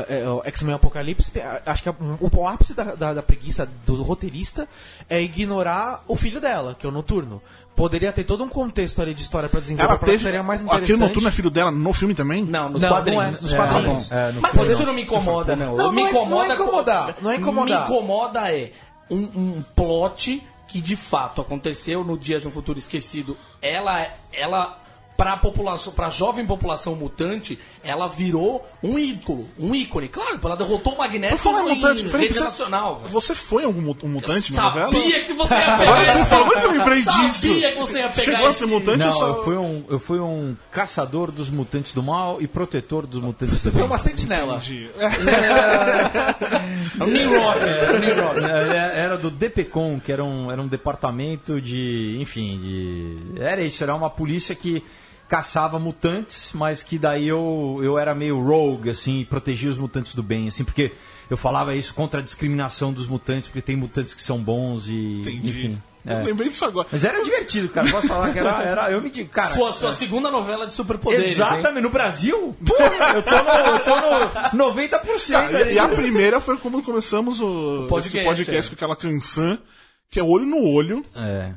[0.08, 3.22] é, o X-Men Apocalipse, tem- ah, acho que a- o, o ápice da, da- da
[3.24, 4.70] preguiça do roteirista
[5.10, 7.42] é ignorar o filho dela, que é o Noturno.
[7.80, 10.22] Poderia ter todo um contexto ali de história pra desenvolver, Ela pra teve.
[10.22, 10.84] seria mais interessante.
[10.92, 12.44] Aquele noturno é filho dela no filme também?
[12.44, 13.24] Não, nos Não, não quadrinhos.
[13.24, 14.12] é, nos É, quadrinhos.
[14.12, 14.74] É, no Mas quadrinho.
[14.74, 15.78] isso não me incomoda, não.
[15.78, 17.80] Não, me não é- incomoda não é incomodar, co- não é incomodar.
[17.80, 18.72] Me incomoda é
[19.10, 24.78] um, um plot que de fato aconteceu no Dia de um Futuro Esquecido, ela, ela
[25.20, 30.08] para a população, para a jovem população mutante, ela virou um ídolo, um ícone.
[30.08, 33.02] Claro, ela derrotou o Magneto Por falar em em mutante, Felipe, rede você, nacional.
[33.10, 34.92] você foi algum mu- um mutante na novela?
[34.94, 35.82] Sabia que você ia pegar.
[35.82, 37.48] Agora você falou, é que eu lembrei disso?
[37.48, 38.22] Sabia que você ia pegar.
[38.22, 39.28] Chegou a esse- ser mutante ou Não, só...
[39.28, 43.62] eu fui, um, eu fui um caçador dos mutantes do mal e protetor dos mutantes
[43.62, 43.90] do Foi bem.
[43.90, 44.56] uma sentinela.
[44.56, 44.90] Entendi.
[44.98, 45.10] É.
[47.00, 48.40] É o Nimrod, é o Nimrod.
[48.74, 52.18] É, Era do DPCOM, que era um, era um departamento de.
[52.20, 53.42] Enfim, de.
[53.42, 54.84] Era isso, era uma polícia que
[55.30, 60.16] caçava mutantes, mas que daí eu, eu era meio rogue, assim, e protegia os mutantes
[60.16, 60.92] do bem, assim, porque
[61.30, 65.20] eu falava isso contra a discriminação dos mutantes, porque tem mutantes que são bons e.
[65.22, 65.50] Entendi.
[65.50, 65.82] Enfim.
[66.06, 66.24] Eu é.
[66.24, 66.88] lembrei disso agora.
[66.92, 67.92] Mas era divertido, cara.
[67.92, 68.64] Posso falar que era.
[68.64, 69.54] era eu me digo, cara.
[69.54, 71.32] Sua, sua segunda novela de superpoderes, hein?
[71.34, 72.56] Exatamente, no Brasil?
[72.66, 73.80] Porra, eu tô no, eu
[74.50, 75.32] tô no 90%.
[75.32, 75.76] Cara, aí.
[75.76, 78.70] e, a primeira foi como começamos o, podcast, esse podcast é.
[78.70, 79.60] com aquela canção,
[80.10, 81.06] que é olho no olho.
[81.16, 81.54] É.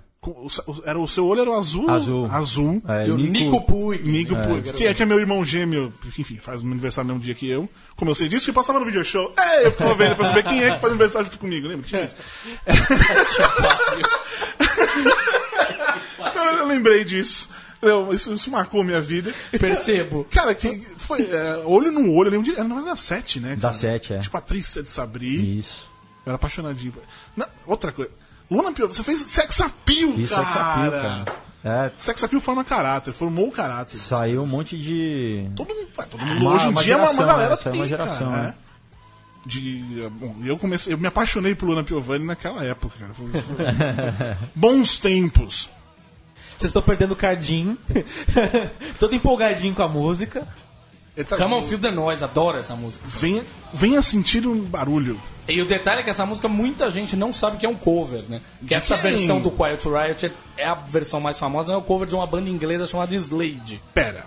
[0.84, 1.90] Era o seu olho era o azul?
[1.90, 2.26] Azul.
[2.30, 2.82] Azul.
[2.86, 4.08] É, E o Nico Puig.
[4.08, 7.24] Nico Puig, que é, que é meu irmão gêmeo, que, enfim, faz aniversário no mesmo
[7.24, 7.68] dia que eu.
[7.96, 9.32] Como eu sei disso, que passava no video show.
[9.36, 11.84] É, eu ficava vendo pra saber quem é que faz aniversário junto comigo, lembra?
[11.86, 12.16] Tinha isso.
[16.18, 17.48] Então, eu lembrei disso.
[17.80, 19.32] Eu- isso, isso marcou minha vida.
[19.58, 20.24] Percebo.
[20.30, 22.52] Cara, que foi é, olho no olho, eu lembro de.
[22.52, 23.56] Era na verdade da 7, né?
[23.56, 23.74] Da cara?
[23.74, 24.18] 7, é.
[24.20, 25.58] Tipo, Patrícia de Sabri.
[25.58, 25.90] Isso.
[26.24, 26.94] Eu era apaixonadinho.
[27.36, 28.12] Não, outra coisa.
[28.52, 30.42] Luna Piovani, você fez sex appeal, Isso cara.
[30.42, 31.24] é desafio, cara.
[31.64, 33.96] É, Sex appeal forma caráter, formou o caráter.
[33.96, 35.48] saiu um monte de.
[35.54, 37.54] Todo mundo, ué, todo mundo Uma- hoje em uma dia é uma, uma geração, galera
[37.54, 37.60] né?
[37.64, 38.54] É uma tem, geração, cara, né?
[38.58, 39.48] é.
[39.48, 43.14] De, bom, eu comecei, eu me apaixonei por Luna Piovani naquela época, cara.
[43.14, 43.56] Foi- foi-
[44.54, 45.68] Bons tempos.
[46.58, 47.76] Vocês estão perdendo o Cardim.
[48.98, 50.46] Todo empolgadinho com a música.
[51.28, 53.04] Tá- Come on, Feel the Noise, adoro essa música.
[53.06, 55.20] venha, venha sentir um barulho.
[55.46, 58.24] E o detalhe é que essa música muita gente não sabe que é um cover,
[58.28, 58.40] né?
[58.60, 59.10] Que De essa quem?
[59.12, 62.26] versão do Quiet Riot é- é a versão mais famosa, é o cover de uma
[62.26, 64.24] banda inglesa chamada Slade, Pera,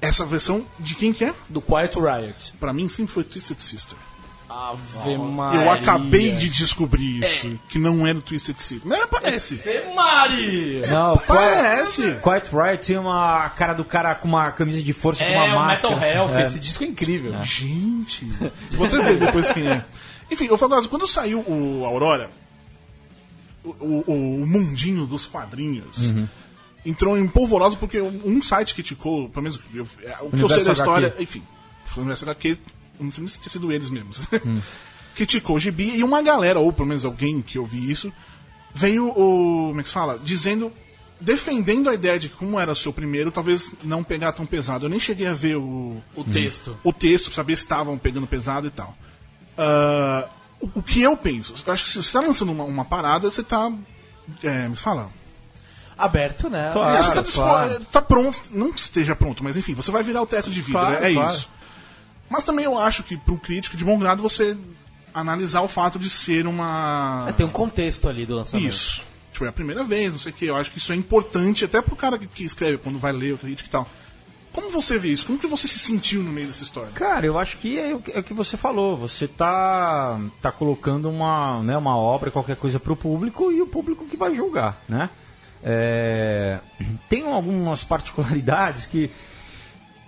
[0.00, 1.34] essa versão de quem que é?
[1.48, 2.54] do Quiet Riot.
[2.60, 3.98] Pra mim sempre foi Twisted Sister.
[4.56, 5.60] Ave Maria.
[5.62, 8.80] Eu acabei de descobrir isso, que não é do Twisted Sister.
[8.88, 9.54] Mas parece.
[9.60, 10.86] Ave Maria!
[10.88, 12.02] Não, Parece.
[12.22, 15.44] Quiet Riot tem uma cara do cara com uma camisa de força com É, uma
[15.46, 15.94] o máscara.
[15.96, 16.42] Metal Health, É.
[16.42, 17.34] esse disco é incrível.
[17.42, 18.24] Gente.
[18.72, 19.84] Vou até ver depois quem é.
[20.30, 22.30] Enfim, eu falo, assim, quando saiu o Aurora,
[23.64, 26.12] o, o- o mundinho dos quadrinhos
[26.84, 30.64] entrou em polvorosa porque um site criticou, pelo menos eu- é, o que eu sei
[30.64, 31.22] da história, HQ.
[31.22, 31.42] enfim,
[31.96, 32.58] Universo HQ,
[33.00, 34.20] não sei se tinha sido eles mesmos.
[35.14, 38.12] criticou o gibi e uma galera, ou pelo menos alguém que ouvi isso,
[38.74, 39.68] veio o.
[39.68, 40.18] Como é que se fala?
[40.22, 40.72] Dizendo.
[41.18, 44.84] Defendendo a ideia de que, como era o seu primeiro, talvez não pegar tão pesado.
[44.84, 46.76] Eu nem cheguei a ver o, O texto.
[46.84, 48.94] o texto, pra saber se estavam pegando pesado e tal.
[49.56, 50.28] Ah,
[50.60, 51.54] o, o que eu penso?
[51.66, 53.72] Eu acho que se você está lançando uma, uma parada, você está.
[54.42, 55.10] É, me fala.
[55.96, 56.68] Aberto, né?
[56.72, 56.96] Claro.
[56.98, 57.84] É, você tá, claro.
[57.86, 60.72] tá pronto, não que esteja pronto, mas enfim, você vai virar o teto de vidro,
[60.82, 61.30] Claro, é, é claro.
[61.34, 61.48] isso.
[62.28, 64.56] Mas também eu acho que, para um crítico de bom grado, você
[65.14, 67.32] analisar o fato de ser uma.
[67.36, 68.68] Tem um contexto ali do lançamento.
[68.68, 69.02] Isso.
[69.32, 70.46] Tipo, é a primeira vez, não sei o que.
[70.46, 73.34] Eu acho que isso é importante até pro cara que, que escreve, quando vai ler
[73.34, 73.88] o crítico e tal.
[74.56, 75.26] Como você vê isso?
[75.26, 76.90] Como que você se sentiu no meio dessa história?
[76.92, 78.96] Cara, eu acho que é o que, é o que você falou.
[78.96, 84.06] Você tá, tá colocando uma, né, uma obra, qualquer coisa pro público e o público
[84.06, 85.10] que vai julgar, né?
[85.62, 86.58] É,
[87.06, 89.10] tem algumas particularidades que,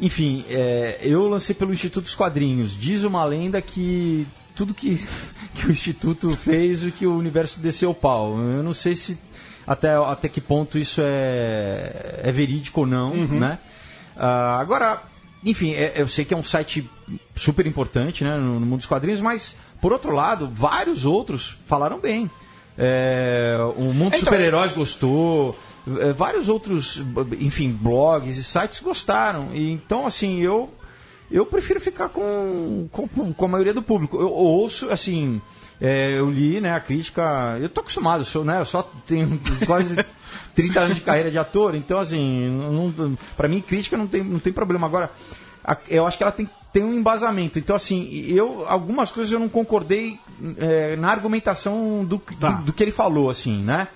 [0.00, 2.78] enfim, é, eu lancei pelo Instituto dos Quadrinhos.
[2.78, 4.96] Diz uma lenda que tudo que,
[5.54, 8.38] que o Instituto fez, o que o universo desceu o pau.
[8.38, 9.18] Eu não sei se
[9.66, 13.58] até, até que ponto isso é, é verídico ou não, né?
[14.16, 15.02] Ah, agora,
[15.44, 16.88] enfim, é- eu sei que é um site
[17.36, 21.98] super importante né, no, no mundo dos quadrinhos, mas, por outro lado, vários outros falaram
[22.00, 22.30] bem.
[22.76, 25.58] É, o Mundo dos Então, Super-Heróis gostou,
[26.16, 27.02] vários outros,
[27.40, 29.50] enfim, blogs e sites gostaram.
[29.54, 30.72] E, então, assim, eu,
[31.30, 34.20] eu prefiro ficar com, com, com a maioria do público.
[34.20, 35.40] Eu ouço, assim,
[35.80, 39.40] é, eu li né, a crítica, eu tô acostumado, eu sou, né, eu só tenho
[39.66, 39.96] quase
[40.54, 44.52] 30 anos de carreira de ator, então, assim, pra mim, crítica não tem, não tem
[44.52, 44.86] problema.
[44.86, 45.10] Agora,
[45.64, 47.58] a- eu acho que ela tem, tem um embasamento.
[47.58, 50.18] Então, assim, eu algumas coisas eu não concordei
[50.58, 52.50] é, na argumentação do, Tá.
[52.52, 53.88] do, do que ele falou, assim, né?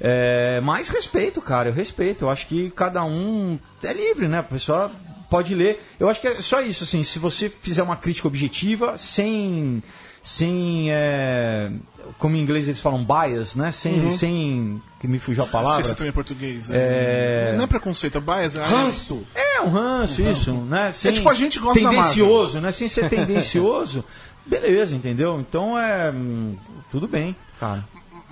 [0.00, 2.24] É, mas respeito, cara, eu respeito.
[2.24, 4.38] Eu acho que cada um é livre, né?
[4.38, 4.90] A pessoa
[5.30, 5.82] pode ler.
[5.98, 9.82] Eu acho que é só isso, assim, se você fizer uma crítica objetiva, sem.
[10.22, 11.72] sem é,
[12.18, 13.72] como em inglês eles falam bias, né?
[13.72, 14.10] Sem.
[14.10, 15.80] sem que me fugiu a palavra.
[15.80, 16.68] Esqueci também em português.
[16.70, 18.56] É- Não é preconceito, é bias.
[18.56, 18.64] É...
[18.64, 19.24] Ranço.
[19.34, 20.92] É um ranço, isso, né?
[20.92, 22.72] Sem- tipo a gente gosta da Tendencioso, né?
[22.72, 24.04] Sem ser tendencioso,
[24.46, 25.40] beleza, entendeu?
[25.40, 26.10] Então é.
[26.10, 26.56] hum,
[26.90, 27.84] Tudo bem, cara.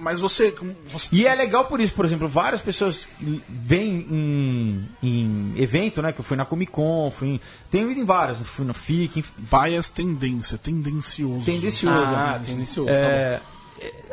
[0.03, 0.55] Mas você.
[0.87, 3.07] você E é legal por isso, por exemplo, várias pessoas
[3.49, 6.11] vêm em, em evento, né?
[6.11, 9.19] Que eu fui na Comic Con, fui em, tenho ido em várias, fui na FIC,
[9.19, 11.45] enfim, bias tendência, tendencioso.
[11.45, 12.03] tendencioso.
[12.03, 12.45] Ah, né?
[12.47, 13.03] tendencioso, tá É,
[13.35, 13.41] é,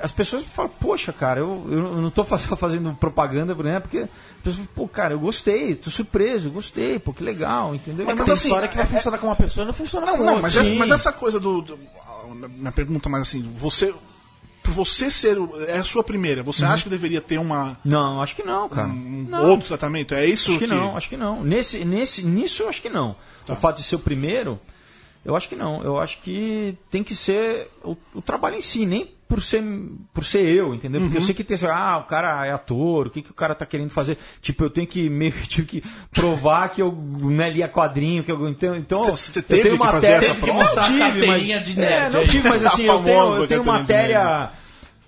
[0.01, 2.23] as pessoas falam, poxa, cara, eu, eu não só
[2.55, 3.79] fazendo propaganda, né?
[3.79, 4.07] Porque as
[4.43, 8.05] pessoas falam, pô, cara, eu gostei, tô surpreso, gostei, pô, que legal, entendeu?
[8.05, 10.13] Mas, Tem mas assim, história que vai funcionar com uma pessoa e não funciona Não,
[10.17, 10.41] com não, outra.
[10.43, 10.77] mas, essa, Sim.
[10.77, 11.61] mas essa coisa do.
[11.61, 11.79] do
[12.49, 13.93] minha pergunta, mas assim, você.
[14.63, 15.37] Por você ser.
[15.67, 16.71] É a sua primeira, você Uhum.
[16.71, 18.87] acha que deveria ter uma, Não, acho que não, cara.
[18.89, 19.45] um Não.
[19.45, 20.13] outro tratamento?
[20.13, 21.41] É isso Acho que não, acho que não.
[21.41, 23.15] Nesse, nesse, nisso eu acho que não.
[23.45, 23.53] Tá.
[23.53, 24.59] O fato de ser o primeiro,
[25.23, 25.81] eu acho que não.
[25.83, 29.61] Eu acho que tem que ser o, o trabalho em si, nem por ser,
[30.13, 31.01] por ser eu, entendeu?
[31.01, 31.25] Porque eu Uhum.
[31.25, 33.65] sei que tem essa, ah, o cara é ator, o que, que o cara tá
[33.65, 34.17] querendo fazer?
[34.41, 38.31] Tipo, eu tenho que meio que tive que provar que eu né, lia quadrinho, que
[38.31, 41.57] eu então, então Você- você eu teve tenho fazer matéria, teve que mostrar Tive, carteirinha
[41.57, 42.13] mas- de é, nerd.
[42.13, 42.27] não aí.
[42.27, 44.51] tive, mas A assim, eu tenho, eu tenho matéria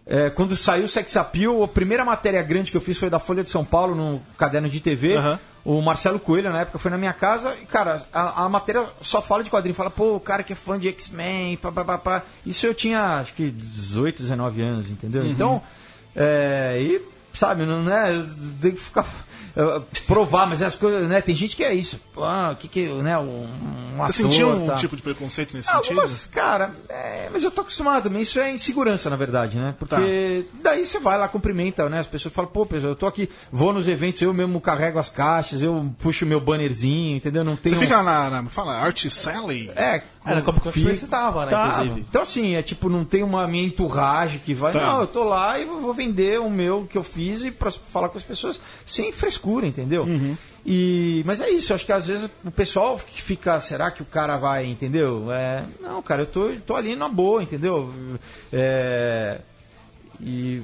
[0.05, 3.19] é, quando saiu o Sex Appeal, a primeira matéria grande que eu fiz foi da
[3.19, 5.15] Folha de São Paulo, no caderno de TV.
[5.15, 5.39] Aham.
[5.63, 9.21] O Marcelo Coelho, na época, foi na minha casa e, cara, a, a matéria só
[9.21, 9.75] fala de quadrinho.
[9.75, 12.23] Fala, pô, o cara que é fã de X-Men, pá, pá, pá, pá.
[12.45, 15.23] Isso eu tinha, acho que 18, 19 anos, entendeu?
[15.23, 15.29] Uhum.
[15.29, 15.61] Então,
[16.15, 17.01] é, e,
[17.33, 18.25] sabe, não é.
[18.61, 19.05] Tem que ficar.
[19.55, 21.21] É, provar, mas as coisas, né?
[21.21, 21.99] Tem gente que é isso.
[22.17, 23.17] Ah, que que, né?
[23.17, 24.75] Um, um Você ator, sentiu um tá.
[24.75, 26.33] tipo de preconceito nesse Algumas, sentido?
[26.33, 28.21] cara, é, mas eu tô acostumado também.
[28.21, 29.75] Isso é insegurança, na verdade, né?
[29.77, 31.99] Porque daí você vai lá, cumprimenta, né?
[31.99, 35.09] As pessoas falam, pô, pessoal, eu tô aqui, vou nos eventos, eu mesmo carrego as
[35.09, 37.43] caixas, eu puxo meu bannerzinho, entendeu?
[37.43, 37.73] Não tem.
[37.73, 38.49] Você fica na, na.
[38.49, 39.69] Fala, Art Sally?
[39.75, 41.67] É, Era como que eu estava, né, Tá.
[41.69, 42.05] inclusive.
[42.09, 44.73] Então, assim, é tipo, não tem uma minha enturragem que vai.
[44.73, 44.85] Tá.
[44.85, 48.09] Não, eu tô lá e vou vender o meu que eu fiz e pra falar
[48.09, 50.03] com as pessoas sem frescura, entendeu?
[50.03, 50.35] Uhum.
[50.65, 54.05] E, mas é isso, acho que às vezes o pessoal que fica, será que o
[54.05, 55.31] cara vai, entendeu?
[55.31, 57.91] É, não, cara, eu tô, tô ali na boa, entendeu?
[58.51, 59.39] É,
[60.19, 60.61] e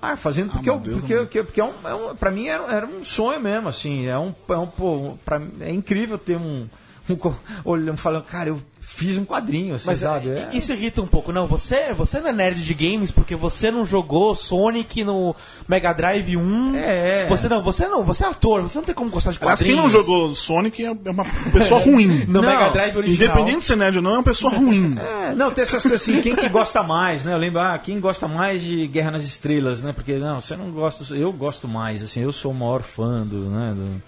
[0.00, 1.26] lá, fazendo porque, Ah, eu, Deus, porque, mano.
[1.26, 4.18] porque, porque é um, é um, pra mim era, era um sonho mesmo, assim, é
[4.18, 6.66] um, é um pô, pra, é incrível ter um,
[7.10, 7.16] um
[7.64, 10.28] olhando, falando, cara, eu fiz um quadrinho, assim, Mas sabe?
[10.30, 10.56] é, É.
[10.56, 11.32] isso irrita um pouco.
[11.32, 15.34] Não, você, você não é nerd de games porque você não jogou Sonic no
[15.66, 16.76] Mega Drive 1.
[16.76, 17.26] É.
[17.28, 19.62] Você não, você não, você é ator, você não tem como gostar de quadrinhos.
[19.74, 22.24] quem não jogou Sonic é é uma pessoa ruim.
[22.26, 23.30] no Não, Mega Drive original.
[23.30, 24.96] Independente de ser nerd ou não, é uma pessoa ruim.
[25.22, 27.32] É, não, tem essas coisas assim, quem que gosta mais, né?
[27.32, 29.92] Eu lembro, ah, quem gosta mais de Guerra nas Estrelas, né?
[29.92, 33.48] Porque, não, você não gosta, eu gosto mais, assim, eu sou o maior fã do,
[33.48, 33.72] né?
[33.74, 34.02] do-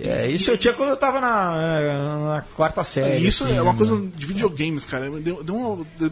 [0.00, 3.24] É, isso eu tinha quando eu tava na, na quarta série.
[3.24, 3.78] Isso assim, é uma né?
[3.78, 5.08] coisa de videogames, cara.
[5.20, 5.86] Deu, deu uma.
[5.96, 6.10] deu-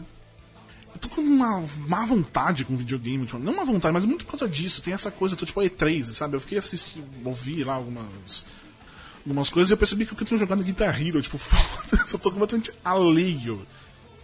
[0.93, 3.25] eu tô com uma má vontade com videogame.
[3.25, 4.81] Tipo, não uma vontade, mas muito por causa disso.
[4.81, 6.35] Tem essa coisa, eu tô tipo a E3, sabe?
[6.35, 8.45] Eu fiquei assistindo, ouvi lá algumas.
[9.25, 12.29] Algumas coisas e eu percebi que eu tenho jogado Guitar Hero, tipo, foda-se, eu tô
[12.31, 13.57] completamente alheio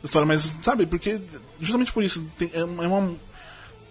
[0.01, 1.20] da história, mas sabe, porque
[1.60, 3.16] justamente por isso, tem, é, uma- é uma.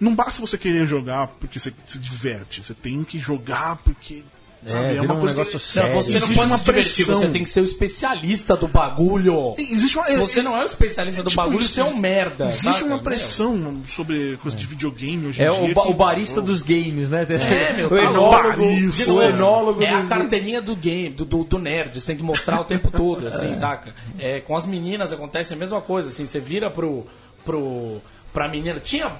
[0.00, 4.24] Não basta você querer jogar porque você se diverte, você tem que jogar porque.
[4.66, 5.94] Sabe, vira um negócio Não, sério.
[5.94, 7.20] você não Existe pode uma se divertir, pressão.
[7.20, 9.54] você tem que ser o especialista do bagulho.
[9.56, 11.96] Existe uma, Se você não é o especialista do tipo, bagulho, isso- você é um
[11.96, 12.46] merda.
[12.46, 15.74] Existe uma pressão sobre coisa de videogame hoje É em o, dia.
[15.74, 17.24] ba- que- o barista dos games, né?
[17.28, 19.12] É, meu, o tá enólogo, barista.
[19.12, 22.60] o enólogo É a carteirinha do game, do, do, do nerd, você tem que mostrar
[22.60, 23.94] o tempo todo, assim, saca?
[24.18, 27.06] É, com as meninas acontece a mesma coisa, assim, você vira pro,
[27.44, 28.00] pro,
[28.32, 28.80] pra menina.
[28.80, 29.12] Tinha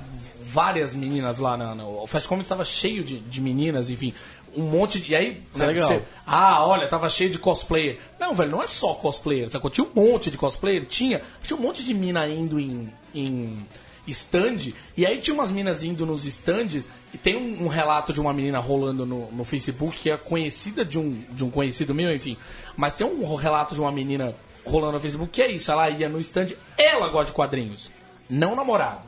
[0.42, 1.74] várias meninas lá na.
[1.84, 4.14] o Fast Comics estava cheio de, de meninas, enfim.
[4.56, 5.12] Um monte de.
[5.12, 5.88] E aí, Isso é legal.
[5.88, 7.98] você- ah, olha, tava cheio de cosplayer.
[8.18, 9.70] Não, velho, não é só cosplayer, sacou?
[9.70, 11.20] Tinha um monte de cosplayer, tinha.
[11.42, 12.92] Tinha um monte de mina indo em.
[13.14, 13.66] em
[14.06, 18.18] stand, e aí tinha umas minas indo nos stands, e tem um, um relato de
[18.18, 22.14] uma menina rolando no, no Facebook, que é conhecida de um, de um conhecido meu,
[22.14, 22.34] enfim.
[22.74, 24.34] Mas tem um relato de uma menina
[24.64, 27.90] rolando no Facebook, que é isso, ela ia no stand, ela gosta de quadrinhos,
[28.30, 29.02] não o namorado.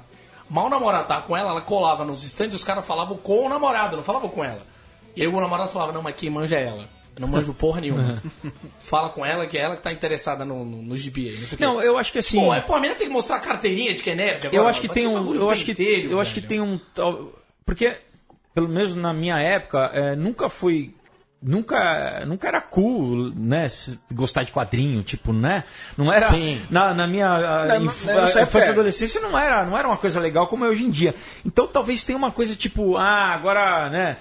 [0.51, 3.49] Mal o namorado tava com ela, ela colava nos stands, os caras falavam com o
[3.49, 4.61] namorado, não falavam com ela.
[5.17, 6.89] E aí o namorado falava, não, mas quem manja é ela.
[7.17, 8.23] Eu não manjo porra nenhuma.
[8.79, 11.47] Fala com ela que é ela que tá interessada no, no, no gibi aí, não
[11.47, 11.65] sei o quê.
[11.65, 12.39] Não, eu acho que assim.
[12.41, 14.57] Pô, é, pô, a menina tem que mostrar a carteirinha de que é nerd agora.
[14.57, 16.79] eu acho que tem ter um, eu acho que, pentelho, eu acho que tem um,
[17.67, 17.97] porque
[18.55, 20.95] pelo menos na minha época é, nunca foi
[21.43, 23.69] nunca nunca era cool, né,
[24.13, 25.65] gostar de quadrinho, tipo, né?
[25.97, 26.63] Não era Sim.
[26.71, 29.89] na, na minha Não, inf- não, isso é infância e adolescência não era não era
[29.89, 31.15] uma coisa legal como é hoje em dia.
[31.45, 34.17] Então talvez tenha uma coisa tipo, ah, agora, né?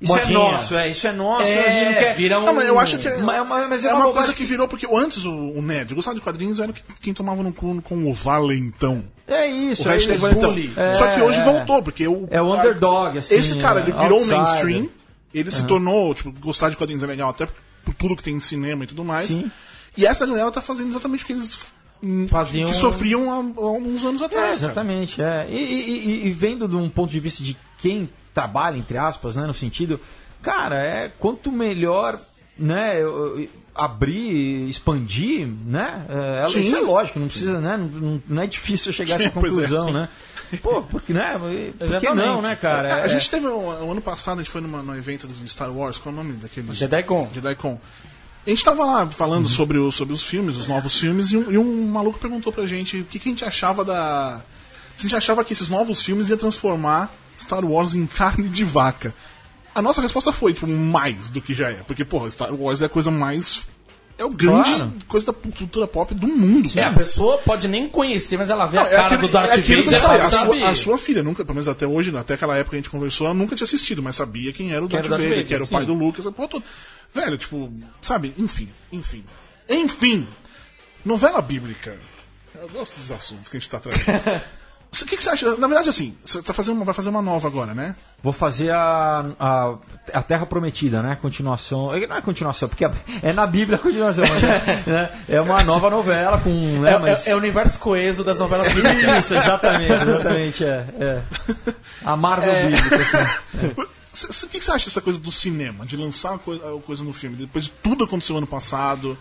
[0.00, 0.30] Isso Modinha.
[0.30, 2.44] é nosso, é, isso é nosso, a gente não É, quer vira um...
[2.46, 4.66] Não, mas eu acho que é, Mas- é é uma uma, bobagem coisa que virou,
[4.66, 8.08] porque antes o, o nerd gostava de quadrinhos era que- quem tomava no cu com
[8.10, 9.04] o valentão.
[9.28, 10.10] É isso, O é isso.
[10.18, 10.72] bully.
[10.96, 13.94] Só que hoje É, voltou, porque o, É o underdog, assim, Esse cara, ele é,
[13.94, 14.38] virou outsider.
[14.38, 14.88] mainstream,
[15.34, 17.46] ele se tornou, tipo, gostar de quadrinhos é legal, até
[17.84, 19.28] por tudo que tem em cinema e tudo mais.
[19.28, 19.50] Sim.
[19.96, 21.58] E essa galera tá fazendo exatamente o que eles
[22.28, 24.58] Faziam- que sofriam há, há uns anos É, atrás.
[24.58, 24.72] cara.
[24.72, 25.20] exatamente.
[25.20, 25.46] É.
[25.50, 29.36] E, e- e- e vendo de um ponto de vista de quem trabalha, entre aspas,
[29.36, 30.00] né, no sentido,
[30.42, 32.18] cara, é quanto melhor,
[32.58, 36.60] né, eu- eu- abrir, expandir, né, é, Sim.
[36.60, 39.84] isso é lógico, não precisa, né, não, não- é difícil chegar a essa é, conclusão,
[39.86, 39.92] sim.
[39.92, 40.08] né.
[40.62, 42.16] Pô, porque, né, por que Exatamente.
[42.26, 42.88] não, né, cara?
[42.88, 45.26] É, É- a gente teve um, um ano passado, a gente foi numa, num evento
[45.28, 46.72] de Star Wars, qual é o nome daquele?
[46.72, 47.30] JediCon.
[47.32, 47.80] JediCon.
[48.46, 49.50] A gente tava lá falando Uhum.
[49.50, 52.66] sobre, o- sobre os filmes, os novos filmes, e um, e um maluco perguntou pra
[52.66, 54.40] gente o que, que a gente achava da.
[54.96, 58.64] Se a gente achava que esses novos filmes iam transformar Star Wars em carne de
[58.64, 59.14] vaca.
[59.74, 61.74] A nossa resposta foi, tipo, mais do que já é.
[61.86, 63.62] Porque, porra, Star Wars é a coisa mais.
[64.18, 64.92] É o grande Claro.
[65.08, 66.68] coisa da cultura pop do mundo.
[66.76, 69.28] É, a pessoa pode nem conhecer, mas ela vê a Não, é cara aquele- do
[69.28, 72.54] Darth é Vader a, sua, a sua filha, nunca, pelo menos até hoje, até aquela
[72.54, 74.98] época que a gente conversou, ela nunca tinha assistido, mas sabia quem era o Darth,
[74.98, 75.72] era o Darth Vader, Vader, que era o sim.
[75.72, 76.64] pai do Lucas, essa porra toda.
[77.14, 77.72] Velho, tipo,
[78.02, 79.24] sabe, enfim, enfim.
[79.68, 80.28] Enfim!
[81.02, 81.96] Novela bíblica.
[82.60, 84.04] Eu gosto dos assuntos que a gente tá trazendo.
[84.92, 85.56] O que, que você acha?
[85.56, 87.94] Na verdade, assim, você tá fazendo, uma- vai fazer uma nova agora, né?
[88.22, 89.74] Vou fazer a, a,
[90.12, 91.16] a Terra Prometida, né?
[91.22, 91.86] Continuação.
[91.86, 92.84] Não é continuação, porque
[93.22, 95.10] é na Bíblia a continuação, mas é, né?
[95.28, 96.50] é uma nova novela com.
[96.80, 97.26] Né, É, mas...
[97.26, 99.24] é- é o universo coeso das novelas bíblicas.
[99.24, 100.64] Isso, exatamente, exatamente.
[100.64, 101.22] É, é.
[102.04, 102.66] A Marvel É.
[102.66, 103.74] bíblica, assim.
[104.12, 106.80] C- O que, que você acha dessa coisa do cinema, de lançar a coi- a
[106.84, 109.16] coisa no filme, depois de tudo aconteceu ano passado?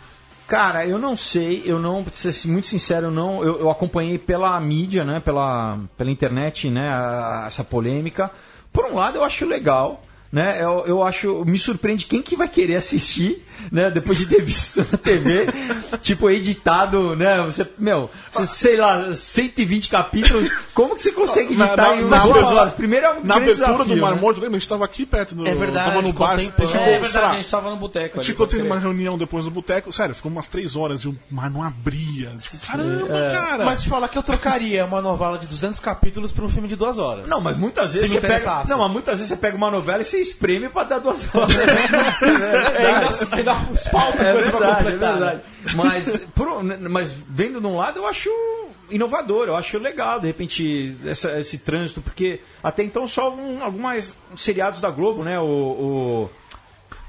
[0.49, 4.17] Cara, eu não sei, eu não, pra ser muito sincero, eu não, eu, eu acompanhei
[4.17, 8.31] pela mídia, né, pela, pela internet, né, a- essa polêmica.
[8.73, 12.47] Por um lado, eu acho legal, né, eu, eu acho, me surpreende quem que vai
[12.47, 15.47] querer assistir, né, depois de ter visto na TV,
[16.01, 21.75] tipo, editado, né, você, meu, você, sei lá, 120 capítulos, como que você consegue editar
[21.75, 22.73] na- em na umas duas horas?
[22.73, 24.21] Primeiro é um Na grande abertura desafio, do Mar né?
[24.21, 24.57] Morto, lembra?
[24.57, 25.47] A gente tava aqui perto do.
[25.47, 26.37] É verdade, Tava no bar.
[26.39, 28.15] tipo, É verdade, a gente tava no boteco.
[28.15, 29.91] Pode teve uma reunião depois no boteco.
[29.93, 32.31] Sério, ficou umas três horas e o mar não abria.
[32.39, 33.31] Tipo, caramba, É.
[33.31, 33.65] cara.
[33.65, 36.75] Mas te falar que eu trocaria uma novela de 200 capítulos por um filme de
[36.75, 37.27] duas horas.
[37.29, 38.63] Não, mas muitas vezes Se você pega.
[38.67, 41.49] Não, mas muitas vezes você pega uma novela e você espreme pra dar duas horas.
[42.21, 43.48] É, ainda, ainda
[43.91, 44.97] falta É coisa pra verdade, é né?
[44.97, 45.41] verdade.
[45.75, 48.29] Mas, por mas vendo de um lado, eu acho
[48.89, 54.15] inovador, eu acho legal, de repente, essa- esse trânsito, porque até então só um, algumas
[54.35, 55.39] seriados da Globo, né?
[55.39, 56.29] O, o,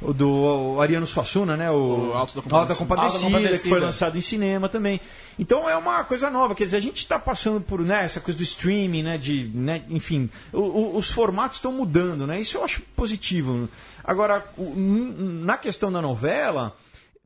[0.03, 1.71] o do o Ariano Suassuna, né?
[1.71, 2.75] O, O Alto da Alto Compadecida.
[2.77, 3.63] Compadecida, Alto da Compadecida.
[3.63, 5.01] que foi lançado em cinema também.
[5.39, 8.37] Então é uma coisa nova, quer dizer, a gente está passando por né, essa coisa
[8.39, 9.19] do streaming, né?
[9.19, 12.41] De, né enfim, o- o- os formatos estão mudando, né?
[12.41, 13.69] Isso eu acho positivo.
[14.03, 16.75] Agora, na questão da novela,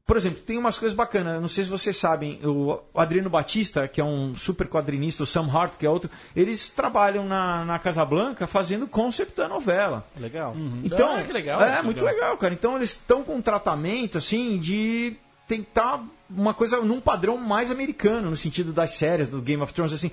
[0.06, 1.40] por exemplo, tem umas coisas bacanas.
[1.40, 5.48] Não sei se vocês sabem, o Adriano Batista, que é um super quadrinista, o Sam
[5.50, 10.06] Hart, que é outro, eles trabalham na, na Casa Blanca fazendo o concept da novela.
[10.18, 10.54] Legal.
[10.84, 11.60] Então, Ah, que legal.
[11.62, 12.36] É, Que muito legal.
[12.36, 12.52] cara.
[12.52, 15.16] Então eles estão com um tratamento, assim, de
[15.48, 19.92] tentar uma coisa num padrão mais americano, no sentido das séries, do Game of Thrones,
[19.94, 20.10] assim.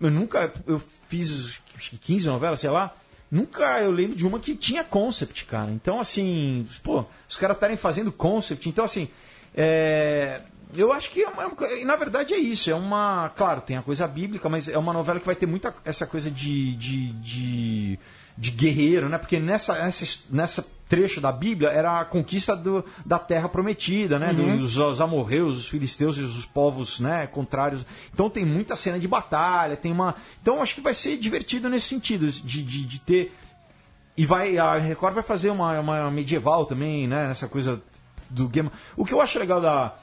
[0.00, 2.94] Eu nunca, eu fiz acho que 15 novelas, sei lá,
[3.30, 5.70] nunca eu lembro de uma que tinha concept, cara.
[5.70, 9.08] Então, assim, pô, os caras estarem fazendo concept, então, assim,
[9.54, 10.40] é,
[10.76, 13.82] eu acho que é uma, é na verdade é isso, é uma, claro, tem a
[13.82, 17.98] coisa bíblica, mas é uma novela que vai ter muita essa coisa de, de, de,
[18.36, 19.18] de guerreiro, né?
[19.18, 24.32] Porque nessa, nessa, nessa trecho da Bíblia era a conquista do, da terra prometida, né?
[24.32, 27.84] Dos os amorreus, os filisteus e os povos, né, contrários.
[28.12, 31.88] Então tem muita cena de batalha, tem uma, então acho que vai ser divertido nesse
[31.88, 33.34] sentido de, de, de ter
[34.16, 37.28] e vai a Record vai fazer uma, uma medieval também, né?
[37.28, 37.82] Nessa coisa
[38.30, 38.70] do game.
[38.96, 39.94] O que eu acho legal da.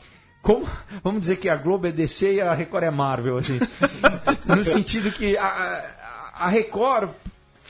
[0.42, 0.68] Como,
[1.04, 3.60] vamos dizer que a Globo é DC e a Record é Marvel, assim.
[4.48, 5.84] no sentido que a-
[6.34, 7.12] a Record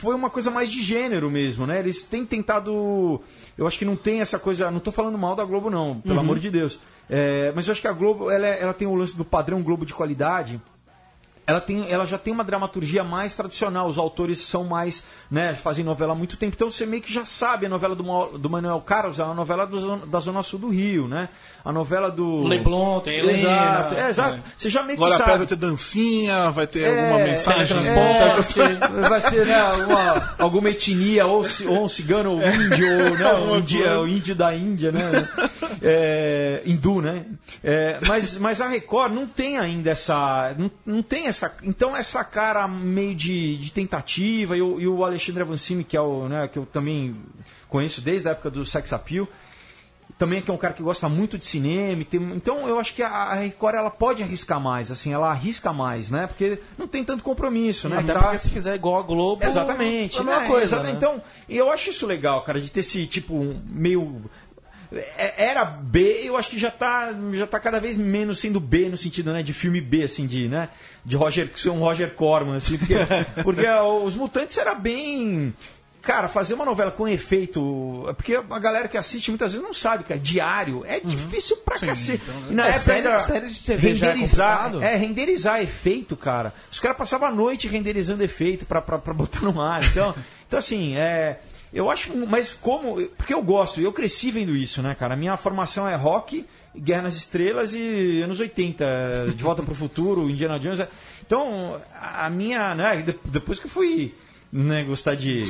[0.02, 1.78] foi uma coisa mais de gênero mesmo, né?
[1.78, 3.20] Eles têm tentado.
[3.56, 4.68] Eu acho que não tem essa coisa.
[4.68, 6.78] Não estou falando mal da Globo, não, pelo amor de Deus.
[7.08, 9.62] É, mas eu acho que a Globo ela, é- ela tem o lance do padrão
[9.62, 10.60] Globo de qualidade
[11.52, 13.86] ela, tem, ela já tem uma dramaturgia mais tradicional.
[13.86, 16.54] Os autores são mais, né, fazem novela há muito tempo.
[16.54, 19.66] Então você meio que já sabe a novela do, do Manuel Carlos, é uma novela
[19.66, 21.28] do da Zona Sul do Rio, né?
[21.64, 22.42] A novela do.
[22.44, 23.38] Leblon, tem Helena.
[23.38, 24.44] Exato, é, exato.
[24.56, 25.38] Você já meio que Glória Pérez sabe.
[25.38, 27.82] vai ter dancinha, vai ter É, alguma mensagem.
[27.82, 28.78] teletransporte,
[29.08, 33.60] vai ser né, uma, alguma etnia, ou, ou um cigano, ou índio, ou né, um
[33.60, 35.28] dia, o índio da Índia, né?
[35.82, 37.26] É, hindu, né?
[37.62, 40.54] É, mas, mas a Record não tem ainda essa.
[40.56, 41.54] Não, não tem essa.
[41.62, 46.00] Então, essa cara meio de, de tentativa, e o, e o Alexandre Avancini, que é
[46.00, 47.16] o, né, que eu também
[47.68, 49.26] conheço desde a época do Sex Appeal
[50.18, 52.04] também que é um cara que gosta muito de cinema.
[52.04, 56.10] tem- então eu acho que a Record ela pode arriscar mais, assim, ela arrisca mais,
[56.10, 56.28] né?
[56.28, 57.98] Porque não tem tanto compromisso, né?
[57.98, 60.18] Até Tá- porque se fizer igual a Globo, Exatamente.
[60.18, 60.46] é a mesma né?
[60.46, 60.80] coisa.
[60.82, 60.90] Né?
[60.92, 64.22] Então, eu acho isso legal, cara, de ter esse tipo meio
[65.36, 68.96] era B, eu acho que já tá, já tá cada vez menos sendo B no
[68.96, 70.68] sentido, né, de filme B, assim, de, né,
[71.04, 72.94] de Roger, ser um Roger Corman, assim, porque,
[73.42, 73.66] porque
[74.04, 75.54] os Mutantes era bem...
[76.02, 78.12] Cara, fazer uma novela com efeito.
[78.16, 80.18] Porque a galera que assiste muitas vezes não sabe, cara.
[80.18, 82.24] Diário é difícil pra cacete.
[82.50, 84.56] E na É, época série- ainda série de TV é renderizar.
[84.64, 84.82] complicado.
[84.82, 86.52] É, renderizar efeito, cara.
[86.68, 89.84] Os caras passavam a noite renderizando efeito pra, pra, pra botar no ar.
[89.84, 90.12] Então,
[90.44, 91.38] então assim, é.
[91.72, 92.14] Eu acho.
[92.28, 92.96] Mas como.
[93.16, 95.14] Porque eu gosto, eu cresci vendo isso, né, cara?
[95.14, 96.44] A minha formação é rock,
[96.76, 98.84] Guerra nas Estrelas e anos 80,
[99.34, 100.80] De Volta pro Futuro, Indiana Jones.
[100.80, 100.88] é.
[101.26, 102.74] Então, a minha.
[102.74, 104.14] Né, de- depois que eu fui.
[104.54, 105.44] Né, gostar de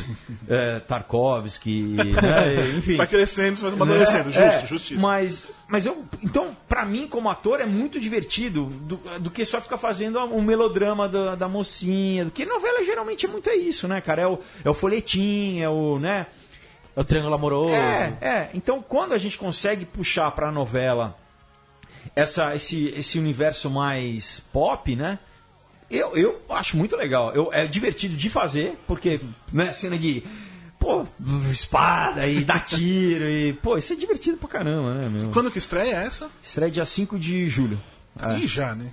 [0.48, 2.92] é, Tarkovsky, né, enfim.
[2.92, 4.24] Você vai crescendo, você vai amadurecendo.
[4.30, 5.00] Justo, É, justíssimo.
[5.00, 6.04] Mas, mas eu.
[6.22, 10.42] Então, pra mim, como ator, é muito divertido do, do que só ficar fazendo um
[10.42, 12.26] melodrama da, da mocinha.
[12.26, 14.20] Do que novela geralmente é muito é isso, né, cara?
[14.20, 15.98] É o, é o folhetim, é o.
[15.98, 16.26] né?
[16.94, 17.72] É o Triângulo Amoroso.
[17.72, 18.50] É, é.
[18.52, 21.16] Então, quando a gente consegue puxar pra novela
[22.14, 25.18] essa, esse, esse universo mais pop, né?
[25.90, 27.32] Eu, eu acho muito legal.
[27.32, 30.22] Eu, é divertido de fazer, porque, né, cena de.
[30.82, 31.04] Pô,
[31.50, 33.52] espada e dar tiro e.
[33.52, 35.30] Pô, isso é divertido pra caramba, né, meu?
[35.30, 36.28] Quando que estreia essa?
[36.42, 37.80] Estreia dia 5 de julho.
[38.18, 38.86] Tá aí já, né?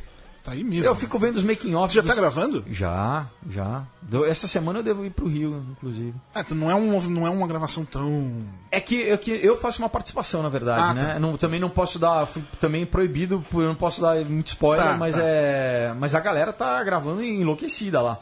[0.43, 0.85] Tá aí mesmo.
[0.85, 1.93] Eu fico vendo os making offs.
[1.93, 2.63] Já tá dos- gravando?
[2.69, 3.83] Já, já.
[4.27, 6.13] Essa semana eu devo ir pro Rio, inclusive.
[6.33, 8.33] Ah, então não é, um, não é uma gravação tão.
[8.71, 11.13] É que, é que eu faço uma participação, na verdade, Ah, né?
[11.13, 11.19] tá.
[11.19, 12.25] Não- também não posso dar.
[12.27, 15.21] Fui também proibido, eu não posso dar muito spoiler, Tá, mas tá.
[15.23, 15.93] é.
[15.99, 18.19] Mas a galera tá gravando enlouquecida lá.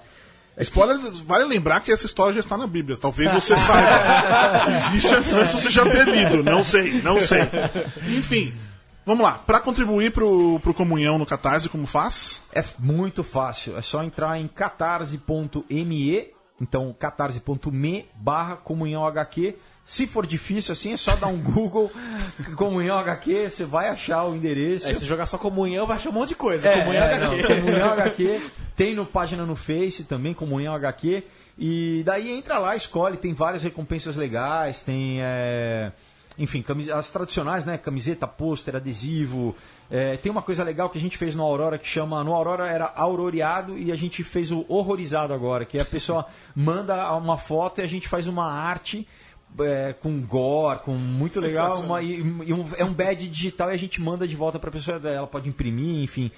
[0.64, 2.98] Spoiler, vale lembrar que essa história já está na Bíblia.
[2.98, 4.72] Talvez você saiba.
[4.74, 6.44] Existe a chance de você já ter lido.
[6.44, 7.42] Não sei, não sei.
[8.08, 8.54] Enfim,
[9.06, 9.34] vamos lá.
[9.34, 12.42] Para contribuir pro, pro Comunhão no Catarse, como faz?
[12.52, 13.78] É muito fácil.
[13.78, 16.28] É só entrar em catarse.me,
[16.60, 19.56] então catarse.me barra comunhão HQ.
[19.88, 21.90] Se for difícil assim, é só dar um Google
[22.58, 24.86] comunhão HQ, você vai achar o endereço.
[24.86, 26.68] Aí se jogar só comunhão, vai achar um monte de coisa.
[26.68, 27.42] É, comunhão é, HQ.
[27.42, 28.42] não, Comunhão HQ.
[28.76, 31.24] Tem no página no Face também, Comunhão HQ.
[31.58, 35.20] E daí entra lá, escolhe, tem várias recompensas legais, tem.
[35.22, 35.94] é,
[36.38, 36.64] enfim,
[36.94, 37.78] as tradicionais, né?
[37.78, 39.56] Camiseta, pôster, adesivo.
[39.90, 42.24] É, tem uma coisa legal que a gente fez no Aurora que chama.
[42.26, 46.28] No Aurora era auroreado e a gente fez o horrorizado agora, que é a pessoa
[46.54, 49.08] manda uma foto e a gente faz uma arte.
[49.60, 53.74] É, com gore, com muito legal, uma- e, e um, é um badge digital e
[53.74, 56.32] a gente manda de volta para a pessoa, ela pode imprimir, enfim.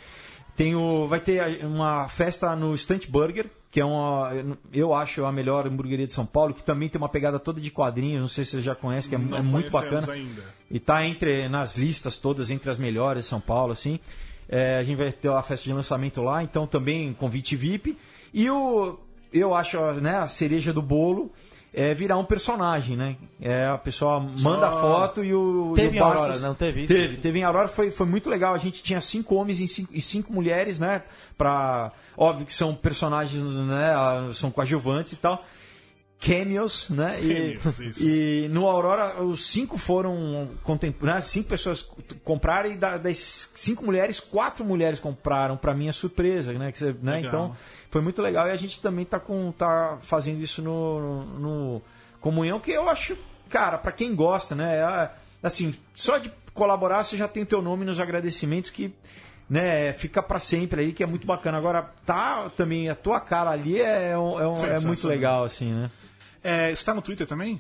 [0.55, 4.29] Tem o, vai ter uma festa no Stunt Burger, que é uma,
[4.73, 7.71] eu acho a melhor hamburgueria de São Paulo, que também tem uma pegada toda de
[7.71, 10.11] quadrinhos, não sei se você já conhece, que é, é muito bacana.
[10.11, 10.43] ainda.
[10.69, 13.99] E tá entre nas listas todas, entre as melhores de São Paulo, assim.
[14.49, 17.95] É, a gente vai ter a festa de lançamento lá, então também convite VIP.
[18.33, 18.99] E o,
[19.31, 21.31] eu acho né, a cereja do bolo
[21.73, 23.15] é virar um personagem, né?
[23.39, 25.73] É, a pessoa manda a foto e o.
[25.75, 26.93] Teve e o Aurora, não teve isso?
[26.93, 28.53] Teve, teve em Aurora, foi, foi muito legal.
[28.53, 31.03] A gente tinha cinco homens e cinco, e cinco mulheres, né?
[31.37, 33.93] Pra, óbvio que são personagens, né?
[33.95, 35.45] ah, São coadjuvantes e tal.
[36.21, 37.17] Cameos, né?
[37.21, 38.03] E, Cameos, isso.
[38.03, 41.89] e no Aurora, os cinco foram contemporâneos, cinco pessoas
[42.25, 46.73] compraram e da- das cinco mulheres, quatro mulheres compraram, pra minha surpresa, né?
[46.73, 47.21] Que você- né?
[47.21, 47.55] Então,
[47.89, 51.81] foi muito legal e a gente também tá, com, tá fazendo isso no, no
[52.21, 53.17] Comunhão, que eu acho,
[53.49, 54.75] cara, pra quem gosta, né?
[54.77, 55.09] é,
[55.41, 58.93] assim, só de colaborar você já tem o teu nome nos agradecimentos que
[59.49, 61.57] né, fica pra sempre aí, que é muito bacana.
[61.57, 65.09] Agora, tá também, a tua cara ali é, é, um- é muito Sensacional.
[65.15, 65.89] legal, assim, né?
[66.43, 67.59] É, você tá no Twitter também?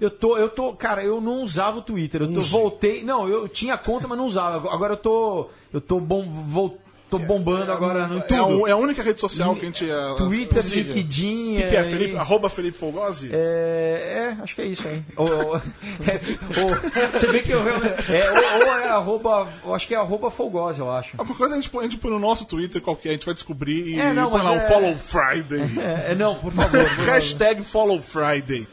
[0.00, 2.22] Eu tô, eu tô, cara, eu não usava o Twitter.
[2.22, 3.02] Eu tô, voltei.
[3.02, 4.72] Não, eu tinha conta, mas não usava.
[4.72, 5.50] Agora eu tô.
[5.72, 6.24] Eu tô bom.
[6.30, 6.78] Vou,
[7.10, 8.66] tô bombando agora no É, tudo.
[8.66, 9.88] é a única rede social que a gente.
[9.90, 10.94] é, Twitter, possível.
[10.94, 11.54] LinkedIn.
[11.54, 11.80] O que, que é?
[11.80, 13.30] é, Felipe, e- arroba Felipe Folgose?
[13.32, 15.02] É, é, acho que é isso aí.
[15.16, 15.56] Ou- ou-
[16.06, 18.12] é, ou- você vê que eu realmente.
[18.12, 19.48] É, ou, ou é arroba.
[19.74, 21.10] Acho que é arroba Folgose, eu acho.
[21.18, 23.34] Alguma coisa a gente, põe, a gente põe no nosso Twitter qualquer, a gente vai
[23.34, 25.78] descobrir e É, não, põe lá é- o Follow Friday.
[25.78, 26.84] É, é, não, por favor.
[26.96, 27.04] por.
[27.06, 28.66] Hashtag Follow Friday.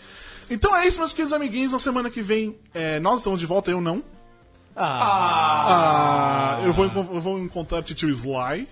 [0.50, 1.72] Então é isso, meus queridos amiguinhos.
[1.72, 4.04] Na semana que vem, é, nós estamos de volta, eu não.
[4.76, 8.68] Ah, eu, vou, eu vou encontrar o tio Sly.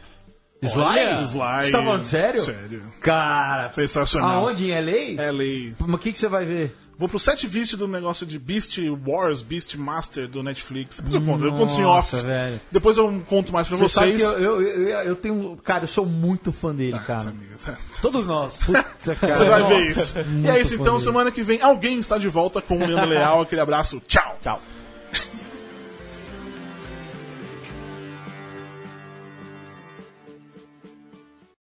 [0.62, 1.24] Sly?
[1.26, 1.62] Sly.
[1.64, 2.42] Você tá falando sério?
[2.44, 2.84] Sério.
[3.02, 3.72] Cara.
[3.72, 4.46] Sensacional.
[4.48, 4.72] Aonde?
[4.72, 5.22] Em LA?
[5.22, 5.76] É lei.
[5.80, 6.76] Mas o que, que você vai ver?
[6.98, 11.02] Vou pro set vice do negócio de Beast Wars, Beast Master do Netflix.
[11.12, 12.16] Eu conto, eu conto em off.
[12.16, 12.62] Velho.
[12.72, 14.22] Depois eu conto mais pra Você sabe vocês.
[14.22, 15.58] que eu, eu, eu, eu tenho.
[15.64, 17.30] Cara, eu sou muito fã dele, cara.
[17.32, 17.58] Amiga,
[18.02, 18.64] Todos nós.
[18.64, 19.38] Puta, cara.
[19.38, 20.20] Você vai Nossa, ver isso.
[20.20, 21.00] E muito é isso então, dele.
[21.04, 23.42] semana que vem alguém está de volta com o Leandro Leal.
[23.42, 24.00] Aquele abraço.
[24.08, 24.38] Tchau.
[24.42, 24.62] Tchau.